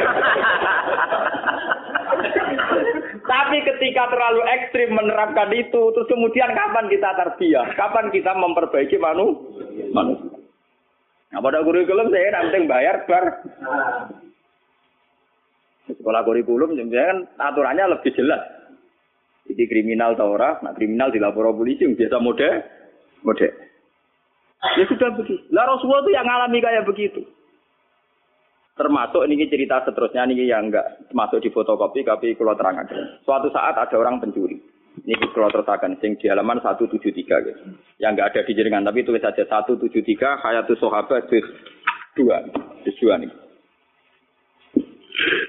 [3.23, 7.65] Tapi ketika terlalu ekstrim menerapkan itu, terus kemudian kapan kita terbiah?
[7.79, 9.39] Kapan kita memperbaiki manu?
[9.95, 10.43] manusia?
[11.33, 13.25] Nah, pada kurikulum saya nanti bayar bar.
[15.89, 17.17] Sekolah kurikulum sebenarnya kan
[17.51, 18.41] aturannya lebih jelas.
[19.49, 22.49] Jadi kriminal atau orang, nah kriminal dilapor polisi, biasa mode,
[23.27, 23.49] mode.
[24.79, 25.43] Ya sudah begitu.
[25.51, 27.27] Lah Rasulullah itu yang ngalami kayak begitu.
[28.73, 32.89] Termasuk ini cerita seterusnya ini yang enggak masuk di fotokopi tapi kalau terangkan.
[33.21, 34.57] Suatu saat ada orang pencuri.
[34.93, 37.61] Ini kalau tertakan sing di halaman 173 gitu.
[38.01, 39.77] Yang enggak ada di jaringan tapi tulis saja 173
[40.41, 41.45] Hayatus Sahabat juz
[42.17, 42.85] 2.
[42.89, 43.31] Juz 2 nih.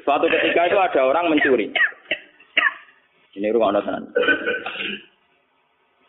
[0.05, 1.73] Suatu ketika itu ada orang mencuri.
[3.41, 4.13] Ini rumah tenan.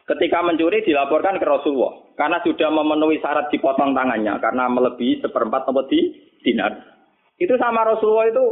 [0.06, 5.88] Ketika mencuri dilaporkan ke Rasulullah karena sudah memenuhi syarat dipotong tangannya karena melebihi seperempat tempat
[5.88, 6.00] di
[6.44, 6.95] dinar.
[7.36, 8.46] Itu sama Rasulullah itu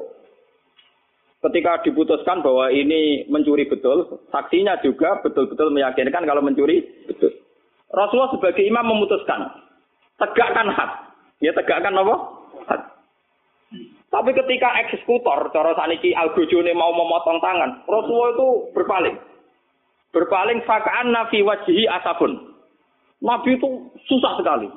[1.44, 7.32] ketika diputuskan bahwa ini mencuri betul, saksinya juga betul-betul meyakinkan kalau mencuri betul.
[7.94, 9.54] Rasulullah sebagai imam memutuskan,
[10.18, 10.92] tegakkan hak.
[11.44, 12.16] Ya tegakkan apa?
[12.68, 12.82] Hak.
[14.14, 19.16] Tapi ketika eksekutor, cara saniki Al-Bojone mau memotong tangan, Rasulullah itu berpaling.
[20.14, 22.54] Berpaling fakaan nafi wajihi asabun.
[23.24, 24.70] Nabi itu susah sekali.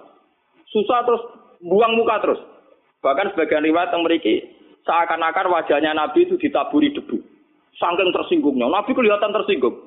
[0.73, 1.23] Susah terus
[1.61, 2.41] buang muka terus.
[3.07, 4.43] Bahkan sebagian riwayat yang memiliki
[4.83, 7.23] seakan-akan wajahnya Nabi itu ditaburi debu.
[7.79, 8.67] Sangking tersinggungnya.
[8.67, 9.79] Nabi kelihatan tersinggung.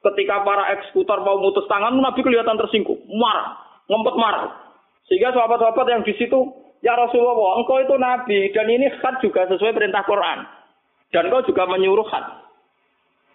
[0.00, 3.04] Ketika para eksekutor mau mutus tangan, Nabi kelihatan tersinggung.
[3.12, 3.60] Marah.
[3.84, 4.48] Ngempet marah.
[5.04, 6.40] Sehingga sahabat-sahabat yang di situ,
[6.84, 8.52] Ya Rasulullah, engkau itu Nabi.
[8.52, 10.44] Dan ini khat juga sesuai perintah Quran.
[11.12, 12.44] Dan engkau juga menyuruh khat.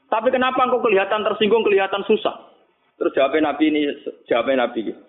[0.09, 2.49] Tapi kenapa engkau kelihatan tersinggung, kelihatan susah?
[3.01, 3.81] Terus jawabnya Nabi ini,
[4.29, 5.01] jawabnya Nabi gitu.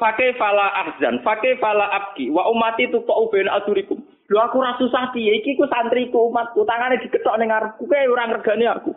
[0.00, 4.00] Pakai fala ahzan, pakai fala abki, wa umati tu kok uben adurikum.
[4.32, 8.32] Lu aku rasu susah piye iki ku santriku umatku, tangane diketok ning ngarepku kae ora
[8.32, 8.96] ngregani aku.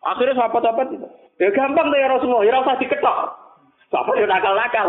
[0.00, 1.04] Akhirnya sahabat-sahabat itu.
[1.36, 3.16] Ya gampang tuh ya Rasulullah, ya usah diketok.
[3.92, 4.88] Bapak ya nakal-nakal.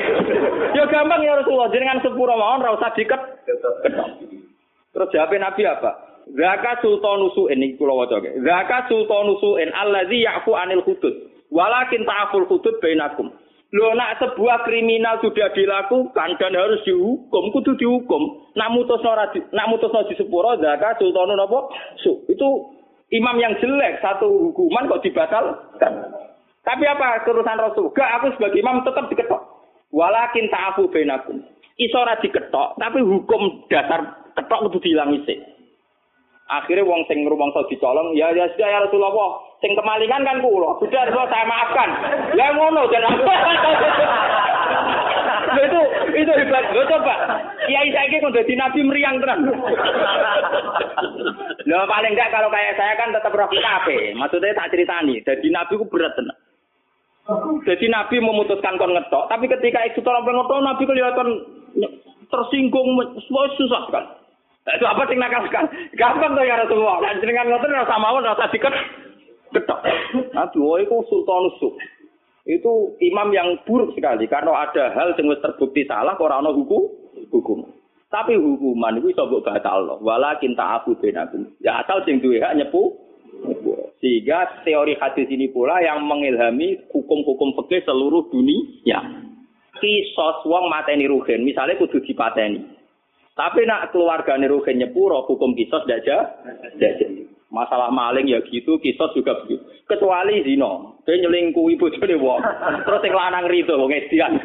[0.76, 2.90] ya gampang ya Rasulullah, jenengan sepuro mawon ora usah.
[2.98, 6.08] Terus jawab Nabi apa?
[6.28, 11.14] Zaka sultanusu ini kula waca Zaka sultanusu in allazi ya'fu anil hudud.
[11.48, 13.32] Walakin ta'aful hudud bainakum.
[13.68, 18.48] Loh nak sebuah kriminal sudah dilakukan dan harus dihukum, kudu dihukum.
[18.56, 21.68] Nak mutus ora di, nak mutus di sepuro zakat sultanun apa?
[22.00, 22.24] Su.
[22.32, 22.72] Itu
[23.12, 25.92] imam yang jelek satu hukuman kok dibatalkan.
[26.64, 27.92] Tapi apa kerusan Rasul?
[27.92, 29.42] Gak aku sebagai imam tetap diketok.
[29.92, 31.44] Walakin ta'afu benakum.
[31.76, 35.57] Iso ora diketok, tapi hukum dasar ketok kudu dihilang isik.
[36.48, 40.80] Akhirnya wong sing rumangsa dicolong, ya ya sudah ya Rasulullah, sing kemalingan kan kula.
[40.80, 41.90] Sudah Rasulullah saya maafkan.
[42.40, 43.04] Ya ngono dan
[45.68, 45.80] itu
[46.24, 46.64] itu hebat.
[46.72, 47.14] Lo coba.
[47.68, 49.44] Kiai saya kok dadi nabi meriang tenan.
[51.68, 54.16] Lo paling enggak kalau kayak saya kan tetap roh kafe.
[54.16, 55.20] Maksudnya tak ceritani.
[55.20, 56.36] Jadi nabi ku berat tenan.
[57.68, 61.28] Jadi Nabi memutuskan kon ngetok, tapi ketika itu tolong ngetok, Nabi kelihatan
[62.32, 62.96] tersinggung,
[63.28, 64.04] susah kan.
[64.76, 65.64] Itu apa sing nakal kan?
[65.96, 67.00] Gampang tuh ya Rasulullah.
[67.16, 68.74] Jenengan ngoten ora sama ora usah diket.
[69.48, 69.80] Ketok.
[70.36, 71.72] Aduh, itu sultan usuk.
[72.44, 76.84] Itu imam yang buruk sekali karena ada hal yang terbukti salah kok ora hukum
[77.32, 77.64] hukum.
[78.08, 81.44] Tapi hukuman itu bisa mbok batal Walakin ta'afu benakum.
[81.60, 82.96] Ya asal sing duwe hak nyepu.
[84.00, 89.26] Sehingga teori hadis ini pula yang mengilhami hukum-hukum fikih seluruh dunia.
[89.78, 92.77] Kisos wong mateni rugen, misalnya kudu dipateni.
[93.38, 96.02] Tapi nak keluarga Ruhin nyepuro hukum kisos tidak
[96.74, 97.22] jadi.
[97.54, 99.62] Masalah maling ya gitu, kisos juga begitu.
[99.86, 102.42] Kecuali zino, dia nyelingkuhi bojone wong.
[102.82, 104.36] Terus yang lanang rido wong edian.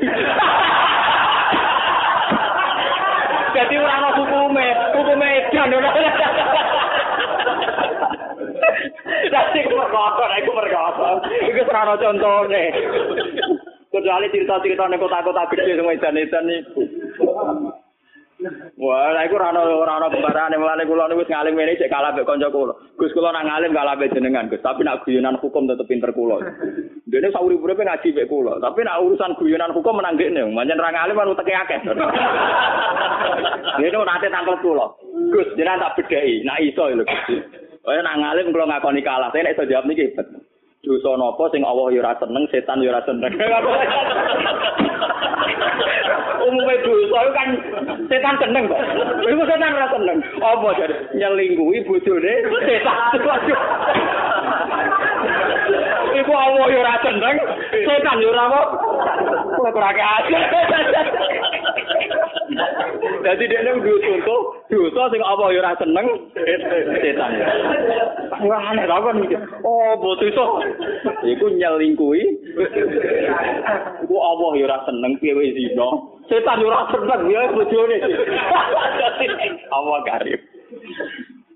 [3.54, 5.90] Jadi ora ana hukume, hukume edian ora.
[9.34, 11.10] Dadi merkoso, iku merkoso.
[11.50, 12.64] Iku ora contone.
[13.94, 16.50] Kecuali cerita-cerita nek kota-kota gede sing edan-edan.
[18.78, 21.92] Wah, lha iku ora ono ora ono kembarane mulane kula niku wis ngalim ngene cek
[21.92, 22.74] kalah mbek kanca kula.
[23.00, 24.60] Gus kula nang ngalim kalah mbek jenengan, Gus.
[24.60, 26.44] Tapi nak guyonan hukum tetep pinter kula.
[27.08, 30.44] Dene sauri-uripe ngaji mbek kula, tapi nak urusan guyonan hukum menang dekne.
[30.52, 31.80] Manjen ra ngalim kan uteke akeh.
[33.80, 34.86] Dene nate tangkel kula.
[35.32, 37.44] Gus, jenengan tak bedheki, nak iso lho Gus.
[37.84, 40.28] Oh, nak ngalim kula ngakoni kalah, nek iso jawab niki hebat.
[40.84, 43.32] Dosa napa sing Allah ya ora seneng, setan ya ora seneng.
[46.44, 47.50] Umume dosa kan
[48.10, 48.80] setan seneng kok.
[49.28, 50.18] Iku setan ora seneng.
[50.40, 52.34] Apa jadi nyelingkuhi bojone
[52.66, 52.96] setan.
[56.14, 57.36] Iku Allah ya ora seneng,
[57.72, 58.62] setan ya ora apa.
[59.58, 60.40] Kok ora aja.
[63.24, 66.08] Dadi dia nang duwe contoh, dosa sing apa ya ora seneng
[67.02, 67.32] setan.
[68.44, 69.38] Ora aneh ta kan iki.
[69.64, 70.46] Oh, dosa.
[71.24, 72.24] Iku nyelingkuhi.
[74.04, 76.13] Iku Allah ya ora seneng piye wis zina.
[76.32, 77.98] Setan ora seneng ya bojone.
[79.76, 80.40] Allah karim.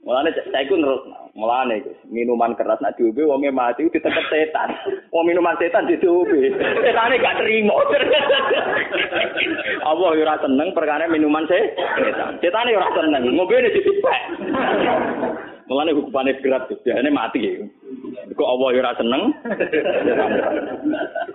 [0.08, 1.04] Mulane saya iku nurut.
[1.36, 4.72] Mulane minuman keras nak diombe wonge mati ditekep setan.
[5.12, 6.48] Wong minuman setan dicobe.
[6.80, 7.76] Setane gak terima.
[9.92, 12.40] Allah yo ora seneng perkara minuman setan.
[12.40, 13.36] Setane ora seneng.
[13.36, 14.22] Ngombe ditipek.
[15.68, 17.60] Mulane hukumane berat, biasane mati.
[18.32, 19.36] Kok Allah ora seneng.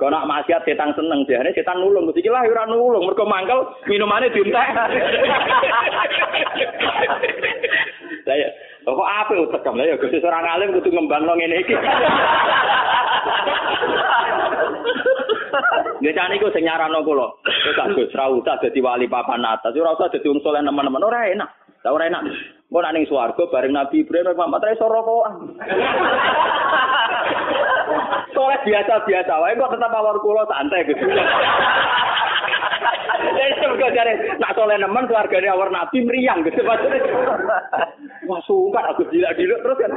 [0.01, 2.09] Kok nak maksiat setan seneng, biasane setan nulung.
[2.09, 4.69] Mesti lah ora nulung, mergo mangkel minumane dientek.
[8.25, 8.49] Saya
[8.89, 11.77] kok apa utekam lah ya Gusti seorang alim kudu ngembangno ngene iki.
[16.01, 17.29] Biasane iku sing nyarano kula.
[17.45, 21.29] Wis Gus ra usah dadi wali papan atas, ora usah dadi wong saleh nemen-nemen ora
[21.29, 21.51] enak.
[21.85, 22.25] Ora enak.
[22.73, 25.61] Nek ning swarga bareng Nabi Ibrahim Muhammad ra iso rokokan.
[28.33, 30.97] Soleh biasa-biasa wae kok tetap awar kula santai Gus.
[33.23, 36.65] Jadi surga jare nak soleh nemen keluargane awar Nabi meriang gitu
[38.23, 39.93] Wah sungkan aku dilak-diluk terus kan.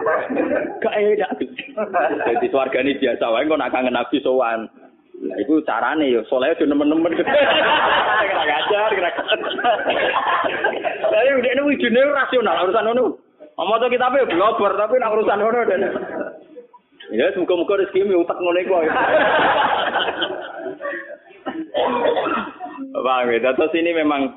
[0.84, 1.32] Gak enak.
[2.28, 4.68] Jadi keluargane biasa wae kok nak kangen Nabi sowan.
[5.26, 7.18] Nah, itu carane yo soleh yo nemen-nemen.
[8.26, 9.10] Kira ngajar, kira.
[11.02, 13.06] Tapi udah ini wujudnya rasional urusan ngono.
[13.56, 15.82] Omong tuh kita pe blogger tapi nak urusan ngono dan.
[17.14, 18.74] Ya, semoga-moga rezeki mi utak ngono iku.
[23.06, 24.34] Bang, ya, terus ini memang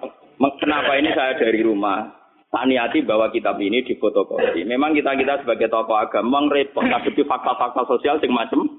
[0.61, 2.19] kenapa ini saya dari rumah
[2.49, 4.65] tak niati bahwa kitab ini difotokopi.
[4.65, 8.78] Memang kita kita sebagai tokoh agama repot ngadepi fakta-fakta sosial sing macem.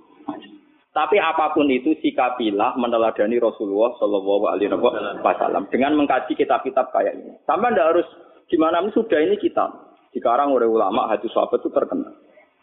[0.90, 4.74] Tapi apa pun itu sikapilah meneladani Rasulullah Shallallahu Alaihi
[5.22, 7.38] Wasallam dengan mengkaji kitab-kitab kayak ini.
[7.46, 8.10] Sampai anda harus
[8.50, 9.70] gimana sudah ini kitab
[10.10, 12.14] dikarang oleh ulama hadis sahabat itu terkenal.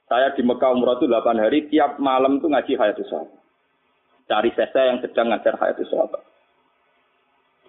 [0.06, 3.38] Saya di Mekah umrah itu 8 hari tiap malam itu ngaji hadis sahabat.
[4.26, 6.22] Cari sesa yang sedang ngajar hadis sahabat.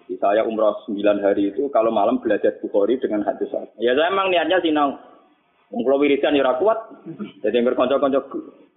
[0.10, 3.78] Jadi saya umrah 9 hari itu kalau malam belajar Bukhari dengan hadis sahabat.
[3.78, 4.98] Ya saya emang niatnya sinau.
[5.68, 6.80] Wong kula wiridan ya kuat.
[7.44, 8.24] Jadi yang kanca-kanca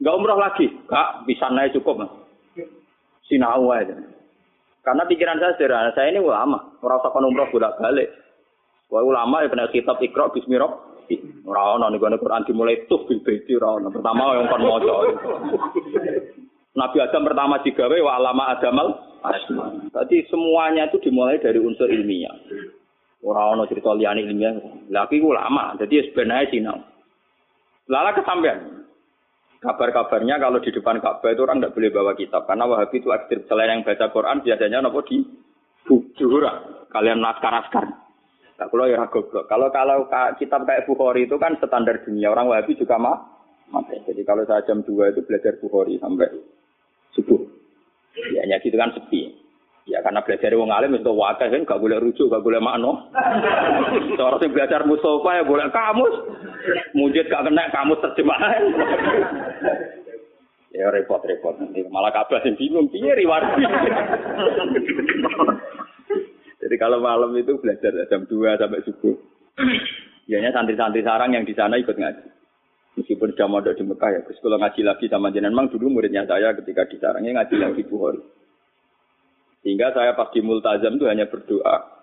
[0.01, 0.67] enggak umroh lagi.
[0.91, 2.13] Kak, bisa naik cukup, Mas.
[3.31, 3.95] Sinau aja.
[4.83, 8.11] Karena pikiran saya sederhana, saya ini ulama, ora usah kon umroh bolak-balik.
[8.91, 10.91] Wah ulama ya kena kitab Iqra bismillah.
[11.47, 13.55] Ora ono ning Quran dimulai tuh bil baiti.
[13.55, 14.95] Pertama yang kon maca.
[16.71, 18.89] Nabi Adam pertama digawe wa alama adamal.
[19.95, 22.35] Tadi semuanya itu dimulai dari unsur ilmiah.
[23.21, 24.57] Ora ana cerita liyane ilmiah.
[24.89, 26.81] Lah iki ulama, dadi wis ben ae sinau.
[27.91, 28.89] Lala kesampean.
[29.61, 33.45] Kabar-kabarnya kalau di depan Ka'bah itu orang tidak boleh bawa kitab karena Wahabi itu ekstrim.
[33.45, 35.21] Selain yang baca Quran biasanya nopo di
[36.17, 36.65] juhura.
[36.89, 37.85] Kalian naskar-naskar.
[38.57, 39.45] Nah, kalau ya goblok.
[39.53, 40.09] Kalau kalau
[40.41, 42.33] kitab kayak Bukhari itu kan standar dunia.
[42.33, 43.21] Orang Wahabi juga mah.
[44.09, 46.29] Jadi kalau saya jam 2 itu belajar Bukhari sampai
[47.13, 47.41] subuh.
[48.33, 49.40] Ya, hanya gitu kan sepi.
[49.91, 53.11] Ya karena belajar wong alim itu wakil kan gak boleh rujuk, gak boleh makno.
[54.19, 56.15] Cara sing belajar Mustafa ya boleh kamus.
[56.95, 58.71] Mujid gak kena kamus terjemahan.
[60.79, 63.51] ya repot-repot nanti malah kabar sing bingung piye riwayat.
[66.63, 69.19] Jadi kalau malam itu belajar jam 2 sampai subuh.
[70.31, 72.31] Biasanya santri-santri sarang yang di sana ikut ngaji.
[72.95, 76.55] Meskipun sudah mau di Mekah ya, kalau ngaji lagi sama jenengan, memang dulu muridnya saya
[76.55, 78.40] ketika di sarangnya ngaji lagi Bukhari.
[79.61, 82.01] Sehingga saya pas di multazam itu hanya berdoa,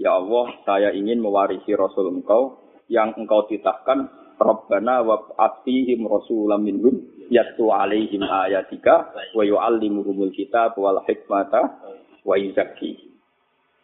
[0.00, 4.08] Ya Allah, saya ingin mewarisi Rasul engkau yang engkau titahkan,
[4.40, 6.98] Rabbana wa atihim rasulam minhum,
[7.30, 11.78] yattu alaihim ayatika, wa yu'allimuhumul kitab wal hikmata,
[12.26, 13.14] wa yuzaki.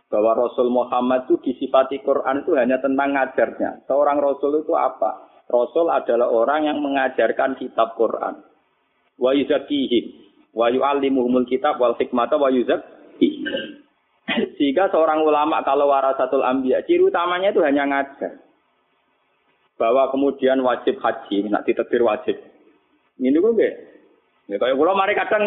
[0.08, 3.84] Bahwa Rasul Muhammad itu disifati Quran itu hanya tentang ngajarnya.
[3.84, 5.28] Seorang Rasul itu apa?
[5.46, 8.40] Rasul adalah orang yang mengajarkan kitab Quran.
[9.20, 10.16] Wa yuzakihim.
[10.56, 12.97] Wa yu'allimuhumul kitab wal hikmata wa yuzaki.
[14.60, 18.44] Sehingga seorang ulama kalau warasatul ambiya, ciri utamanya itu hanya ngajar.
[19.78, 22.36] Bahwa kemudian wajib haji, nak ditetir wajib.
[23.18, 23.74] Ini gue gak?
[24.48, 25.44] Ya kayak kalau mari kadang,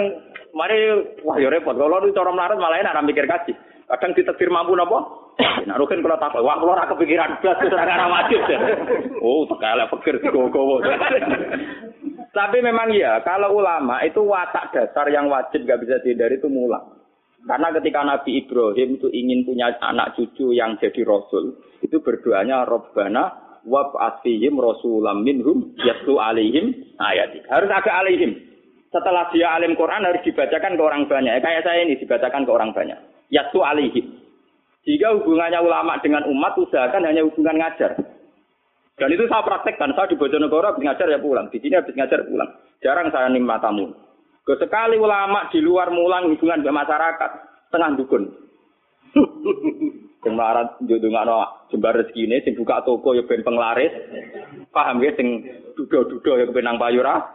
[0.53, 0.77] mari
[1.25, 1.73] wah ya repot.
[1.73, 3.53] Kalau lu cara melarat malah enak mikir kaji.
[3.91, 4.99] Kadang ditetir mampu nopo?
[5.61, 8.39] Nah, rukin kalau tak wah kalau ora kepikiran blas wis ora wajib.
[9.23, 10.81] Oh, tekalek pikir gowo
[12.31, 16.90] Tapi memang ya, kalau ulama itu watak dasar yang wajib gak bisa dihindari itu mulang.
[17.41, 23.57] Karena ketika Nabi Ibrahim itu ingin punya anak cucu yang jadi rasul, itu berdoanya Robbana
[23.65, 27.41] wab asihim rasulam minhum yatlu alihim ayat.
[27.49, 28.37] Harus agak alihim.
[28.91, 31.33] Setelah dia alim Quran harus dibacakan ke orang banyak.
[31.39, 32.99] Kayak saya ini dibacakan ke orang banyak.
[33.31, 34.05] Yatlu alihim.
[34.81, 37.93] Jika hubungannya ulama dengan umat, usahakan hanya hubungan ngajar.
[38.97, 39.93] Dan itu saya praktekkan.
[39.93, 41.47] Saya di Bojonegoro habis ngajar ya pulang.
[41.53, 42.49] Di sini habis ngajar pulang.
[42.81, 43.93] Jarang saya nimah tamu.
[44.41, 47.31] Sekali ulama di luar mulang hubungan dengan masyarakat,
[47.69, 48.23] tengah dukun.
[50.21, 51.39] Sing melarat no
[51.73, 53.89] jembar ini, sing buka toko ya ben penglaris.
[54.69, 57.33] Paham ya sing dudo-dudo ya kebenang payura.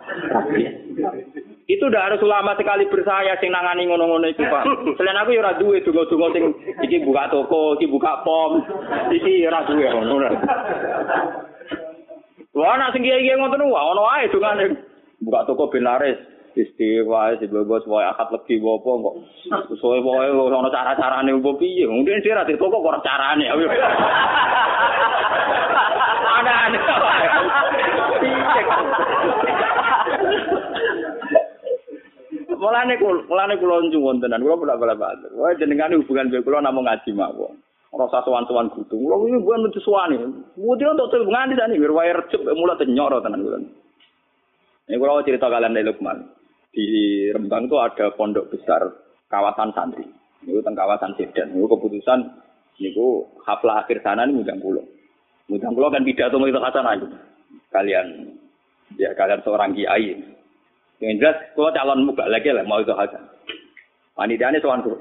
[1.67, 4.95] Itu udah harus ulama sekali bersaya sing nangani ngono-ngono itu, Pak.
[4.99, 6.45] Selain aku ya ora duwe donga-donga sing
[6.87, 8.63] iki buka toko, iki buka pom,
[9.11, 10.15] iki ya ora duwe ngono.
[12.55, 14.65] Wah, nak sing kiai ngoten wae ono wae dongane.
[15.23, 16.36] Buka toko ben laris.
[16.57, 19.17] Istiwa, si bebas, wae akad legi apa kok.
[19.77, 21.85] Soe wae ono cara-carane opo piye.
[21.85, 23.45] Mungkin sih ra toko kok ora carane.
[26.33, 26.79] Ana-ana.
[32.57, 35.29] Mulane kula mulane kula nyuwun tenan, kula bolak balik matur.
[35.37, 37.53] Wah jenengan hubungan kula namung ngaji mawon.
[37.93, 38.97] Rasa sowan-sowan kudu.
[38.97, 40.17] Kula iki bukan metu suwane.
[40.57, 43.61] Mudi untuk hubungan di sini, wae recep mulai tenyoro tenan kula.
[44.89, 46.33] Ini kula cerita kalian dari Lukman.
[46.77, 46.87] Di
[47.33, 48.85] Rembang itu ada pondok besar
[49.33, 50.05] kawasan santri.
[50.45, 51.57] Ini tentang kawasan Sedan.
[51.57, 52.19] Ini keputusan
[52.77, 54.85] niku haflah akhir sana ini mudang pulau.
[55.49, 57.09] Mudang pulau kan pidato itu kata itu.
[57.73, 58.07] Kalian
[59.01, 60.37] ya kalian seorang kiai
[60.97, 63.21] yang jelas, kalau calon muka lagi lah mau itu hasan.
[64.17, 64.97] Panitianya soal tuh.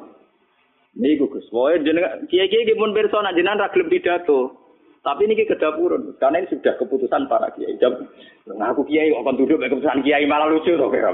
[0.96, 1.48] Ini gugus.
[1.48, 4.64] Pokoknya jenengan kiai kiai pun persona jenengan ragilem pidato.
[5.06, 7.78] Tapi ini ke dapurun, karena ini sudah keputusan para kiai.
[7.78, 11.14] Nah, aku kiai akan duduk keputusan kiai malah lucu tuh kira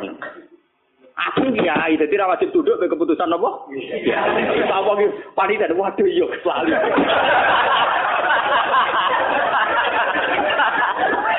[1.12, 3.49] Aku kiai, jadi rawat wajib duduk ke keputusan apa?
[3.72, 4.64] Kiai.
[4.66, 5.12] Apa gitu?
[5.36, 6.72] Panitia, waduh iya selalu.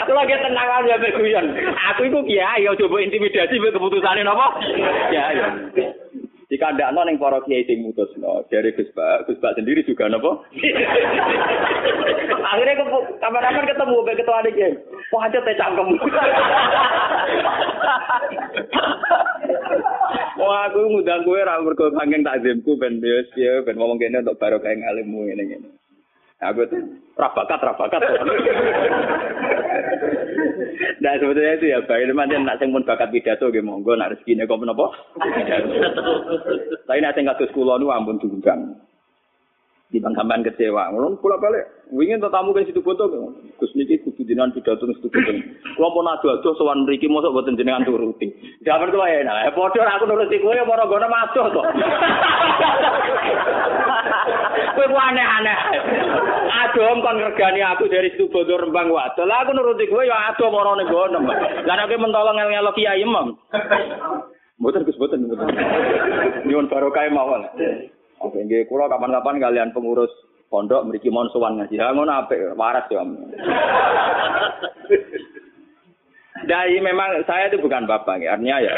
[0.07, 1.47] Kalau kita tenang aja berguyon.
[1.93, 4.47] Aku itu kiai, ya coba intimidasi keputusan apa?
[5.09, 5.41] Kiai.
[6.53, 10.45] Jika ada non yang para kiai sing mutus no, dari Gus Bak sendiri juga nopo.
[12.45, 12.85] Akhirnya ke
[13.25, 14.77] kapan-kapan ketemu be ketua adik kiai.
[15.17, 15.97] Wah aja teh cangkem.
[20.43, 24.73] Wah aku ngundang kowe ra mergo saking takzimku ben yo ben ngomong kene untuk barokah
[24.73, 25.69] ngalimmu ngene ngene.
[26.43, 26.83] Aku tuh
[27.15, 28.01] rabakat rabakat.
[31.03, 34.43] Nah sebetulnya itu ya baik teman nak sing pun bakat pidato gitu monggo nak rezeki
[34.43, 34.87] kok menapa.
[36.87, 38.75] Tapi nak sing kados kula nu ampun diundang.
[39.93, 40.89] di bang sampean kecewa.
[40.89, 41.82] Ngono kula balik.
[41.93, 43.05] Wingi entuk tamu kan situ foto.
[43.61, 45.33] Gus niki kudu dinan pidato situ foto.
[45.77, 48.33] Kula pun adu-adu sowan mriki mosok boten jenengan turuti.
[48.65, 49.45] Jaman kula enak.
[49.45, 51.63] Eh padha aku nuruti kowe ya para gono madoh to.
[54.73, 55.59] Kowe ku aneh-aneh.
[56.65, 59.29] Aduh kon ngregani aku dari situ foto rembang wadol.
[59.29, 61.21] Lah aku nuruti kowe ya adoh para ning gono.
[61.29, 63.37] Lah nek mentolo ngel-ngelo kiai imam.
[64.57, 65.29] Mboten Gus mboten.
[66.49, 67.45] Nyuwun barokah mawon.
[68.25, 70.09] Oke, nggih kula kapan-kapan kalian pengurus
[70.53, 71.81] pondok mriki mon ngaji.
[71.81, 73.01] Ha ngono apik, waras ya.
[76.43, 78.35] Dari memang saya itu bukan bapak, ya.
[78.35, 78.75] artinya ya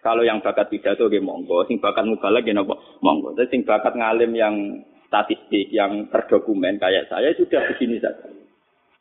[0.00, 3.36] kalau yang bakat pidato nggih monggo, sing bakat mubalak nggih napa monggo.
[3.36, 8.32] Tapi sing bakat ngalim yang statistik, yang terdokumen kayak saya sudah begini saja.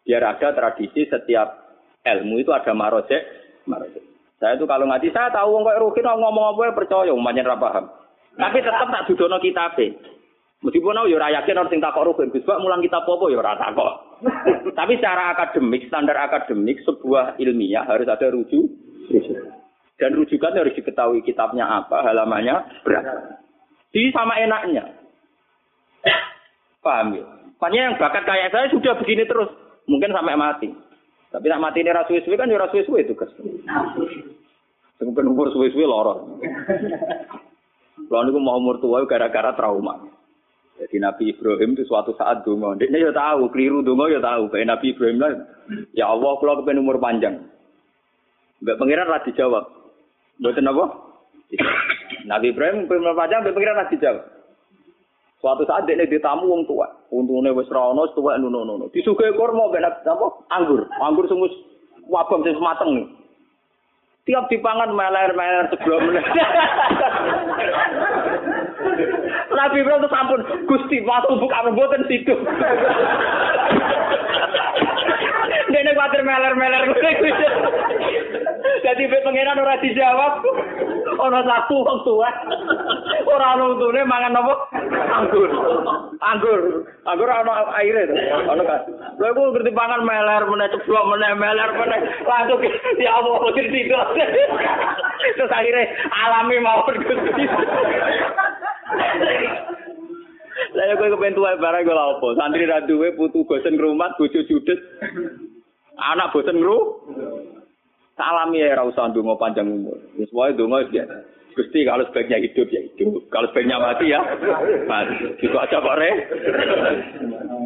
[0.03, 1.71] Biar ada tradisi setiap
[2.03, 3.21] ilmu itu ada marojek,
[3.63, 4.03] marojek.
[4.43, 7.57] Saya itu kalau ngaji saya tahu wong kok rukin ngomong apa ya percaya, umpamanya ra
[7.61, 7.85] paham.
[8.35, 9.87] Tapi tetap tak dudono kitabe.
[10.61, 13.57] Meskipun aku ya ora yakin orang sing takok rukun, Gus mulang kita apa ya ora
[13.57, 13.93] takok.
[14.77, 18.69] Tapi secara akademik, standar akademik sebuah ilmiah harus ada rujuk.
[19.97, 23.41] Dan rujukan harus diketahui kitabnya apa, halamannya berapa.
[23.89, 24.85] Jadi sama enaknya.
[26.81, 27.25] Paham ya?
[27.61, 29.49] Makanya yang bakat kayak saya sudah begini terus.
[29.85, 30.69] Mungkin sampai mati.
[31.29, 33.29] Tapi nak mati ini rasu suwe kan ya rasu suwe itu kes.
[35.01, 36.41] Mungkin umur suwe-suwe lorong.
[38.09, 40.10] Kalau niku mau umur tua gara-gara trauma.
[40.91, 42.75] Jadi Nabi Ibrahim itu suatu saat dungo.
[42.75, 44.51] Dia ya tahu, keliru dungo ya tahu.
[44.51, 45.31] Kayak Nabi Ibrahim lah,
[45.95, 47.47] ya Allah kalau kepen umur panjang.
[48.59, 49.71] Mbak pengiran lah dijawab.
[50.43, 50.85] Betul apa?
[52.27, 54.19] Nabi Ibrahim umur panjang, mbak pengiran lah dijawab.
[55.39, 56.91] Suatu saat dia ditamu wong tua.
[57.07, 58.91] Untungnya wis rono, tua nuno nuno.
[58.91, 60.27] Disugai kormo, benak apa?
[60.51, 61.55] Anggur, anggur sungguh
[62.11, 63.07] wabam sing semateng nih.
[64.27, 66.03] Tiap dipangan meler-meler sebelum.
[69.61, 72.33] Nabi Ibrahim itu sampun Gusti waktu buka mboten situ.
[75.69, 76.89] Dene kuatir meler-meler
[78.81, 80.41] Jadi be pangeran ora dijawab.
[81.21, 82.29] Ora satu wong tua.
[83.29, 84.53] Ora ono untune mangan apa?
[85.21, 85.49] Anggur.
[86.17, 86.61] Anggur.
[87.05, 88.15] Anggur ana aire to.
[88.49, 88.81] Ono kan.
[89.21, 91.99] Lha iku ngerti pangan meler meneh ceblok meneh meler meneh.
[92.25, 92.65] Langsung
[92.97, 93.93] ya Allah kok situ.
[95.37, 97.45] Terus akhirnya alami mawon Gusti.
[100.71, 102.27] Saya kowe kepen tuwa barang kok apa?
[102.39, 104.79] Santri ra duwe putu bosen ngrumat, bojo judes.
[105.99, 106.79] Anak bosen ngru.
[108.15, 109.97] Salami ya ora usah ndonga panjang umur.
[110.15, 111.05] Wis wae ndonga ya.
[111.51, 114.23] Gusti kalau sebaiknya hidup ya hidup, kalau sebaiknya mati ya
[114.87, 115.35] mati.
[115.43, 116.11] Itu aja kok re.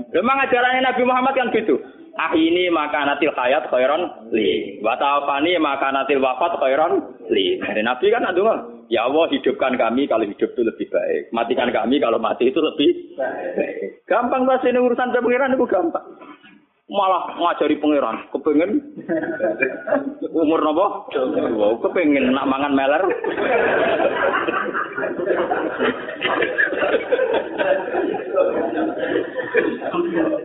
[0.10, 1.78] Memang ajarannya Nabi Muhammad kan gitu.
[2.18, 4.80] Ah ini makanatil hayat khairan li.
[4.82, 7.62] Tawafani makanatil wafat khairan li.
[7.62, 11.34] Dari Nabi kan adungan, ya Allah hidupkan kami kalau hidup itu lebih baik.
[11.34, 14.06] Matikan kami kalau mati itu lebih baik.
[14.06, 16.06] Gampang bahasa ini urusan pengiran itu gampang.
[16.86, 18.78] Malah ngajari pangeran, kepengen
[20.30, 21.10] umur nopo?
[21.58, 23.02] Wow, kepengen nak mangan meler.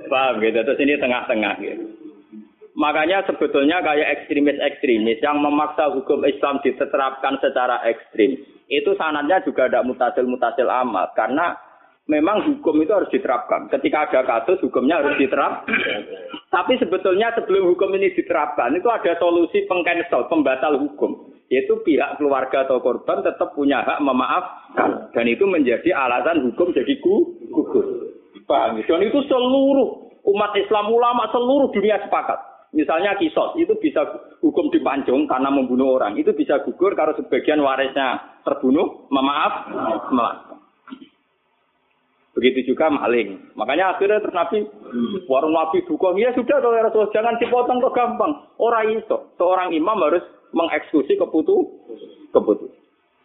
[0.08, 1.99] Paham gitu, terus ini tengah-tengah gitu.
[2.80, 8.40] Makanya sebetulnya kayak ekstremis-ekstremis yang memaksa hukum Islam diterapkan secara ekstrim.
[8.72, 11.12] Itu sanadnya juga ada mutasil-mutasil amat.
[11.12, 11.52] Karena
[12.08, 13.68] memang hukum itu harus diterapkan.
[13.68, 15.68] Ketika ada kasus, hukumnya harus diterap.
[16.48, 21.36] Tapi sebetulnya sebelum hukum ini diterapkan, itu ada solusi pengcancel, pembatal hukum.
[21.52, 25.12] Yaitu pihak keluarga atau korban tetap punya hak memaafkan.
[25.12, 28.08] Dan itu menjadi alasan hukum jadi gugur.
[28.48, 28.80] Paham?
[28.80, 32.49] Dan itu seluruh umat Islam ulama seluruh dunia sepakat.
[32.70, 34.06] Misalnya kisos itu bisa
[34.38, 36.14] hukum dipanjung karena membunuh orang.
[36.14, 39.54] Itu bisa gugur kalau sebagian warisnya terbunuh, memaaf,
[40.14, 40.36] memaaf.
[42.30, 43.58] Begitu juga maling.
[43.58, 44.62] Makanya akhirnya terus Nabi,
[45.26, 48.32] warung Nabi dukung, ya sudah kalau ya Rasulullah, jangan dipotong kok gampang.
[48.62, 50.22] Orang itu, seorang imam harus
[50.54, 51.66] mengeksekusi keputu,
[52.30, 52.70] keputu.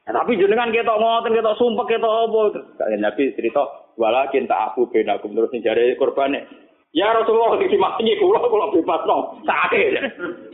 [0.09, 2.41] Nah, tapi jenengan kita ngoten, kita sumpah, kita apa.
[2.81, 3.61] Kalian Nabi cerita,
[3.93, 6.64] walakin tak aku benakum terus mencari korbannya.
[6.95, 9.43] Ya Rasulullah dimaki kula kula bebas no.
[9.43, 9.91] Sakit.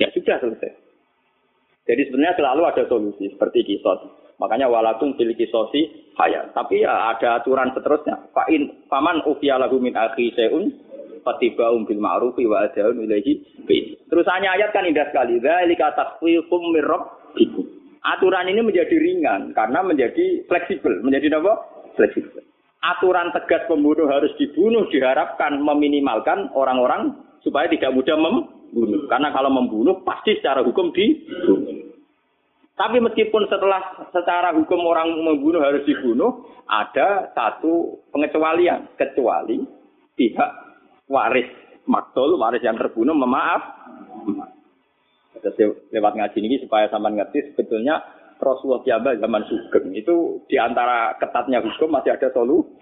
[0.01, 0.73] Ya sudah selesai.
[1.85, 4.01] Jadi sebenarnya selalu ada solusi seperti kisos.
[4.41, 6.49] Makanya walakum fil kisosi hayat.
[6.57, 8.33] Tapi ya ada aturan seterusnya.
[8.33, 10.73] Fa'in paman ufiya lahu min akhi seun
[11.21, 13.61] fatiba'um bil ma'rufi wa adaun ilaihi
[14.09, 15.37] Terusannya ayat kan indah sekali.
[15.37, 16.89] Dzalika takhfifum mir.
[18.01, 21.05] Aturan ini menjadi ringan karena menjadi fleksibel.
[21.05, 21.53] Menjadi apa?
[21.93, 22.41] Fleksibel
[22.81, 27.13] aturan tegas pembunuh harus dibunuh diharapkan meminimalkan orang-orang
[27.45, 29.05] supaya tidak mudah membunuh.
[29.05, 31.93] Karena kalau membunuh pasti secara hukum dibunuh.
[32.73, 38.89] Tapi meskipun setelah secara hukum orang membunuh harus dibunuh, ada satu pengecualian.
[38.97, 39.61] Kecuali
[40.17, 40.49] pihak
[41.05, 41.49] waris
[41.85, 43.61] maktul, waris yang terbunuh memaaf.
[45.93, 48.01] Lewat ngaji ini supaya sama ngerti sebetulnya
[48.41, 52.73] Rasulullah Jawa zaman Sugeng itu di antara ketatnya hukum masih ada solusi.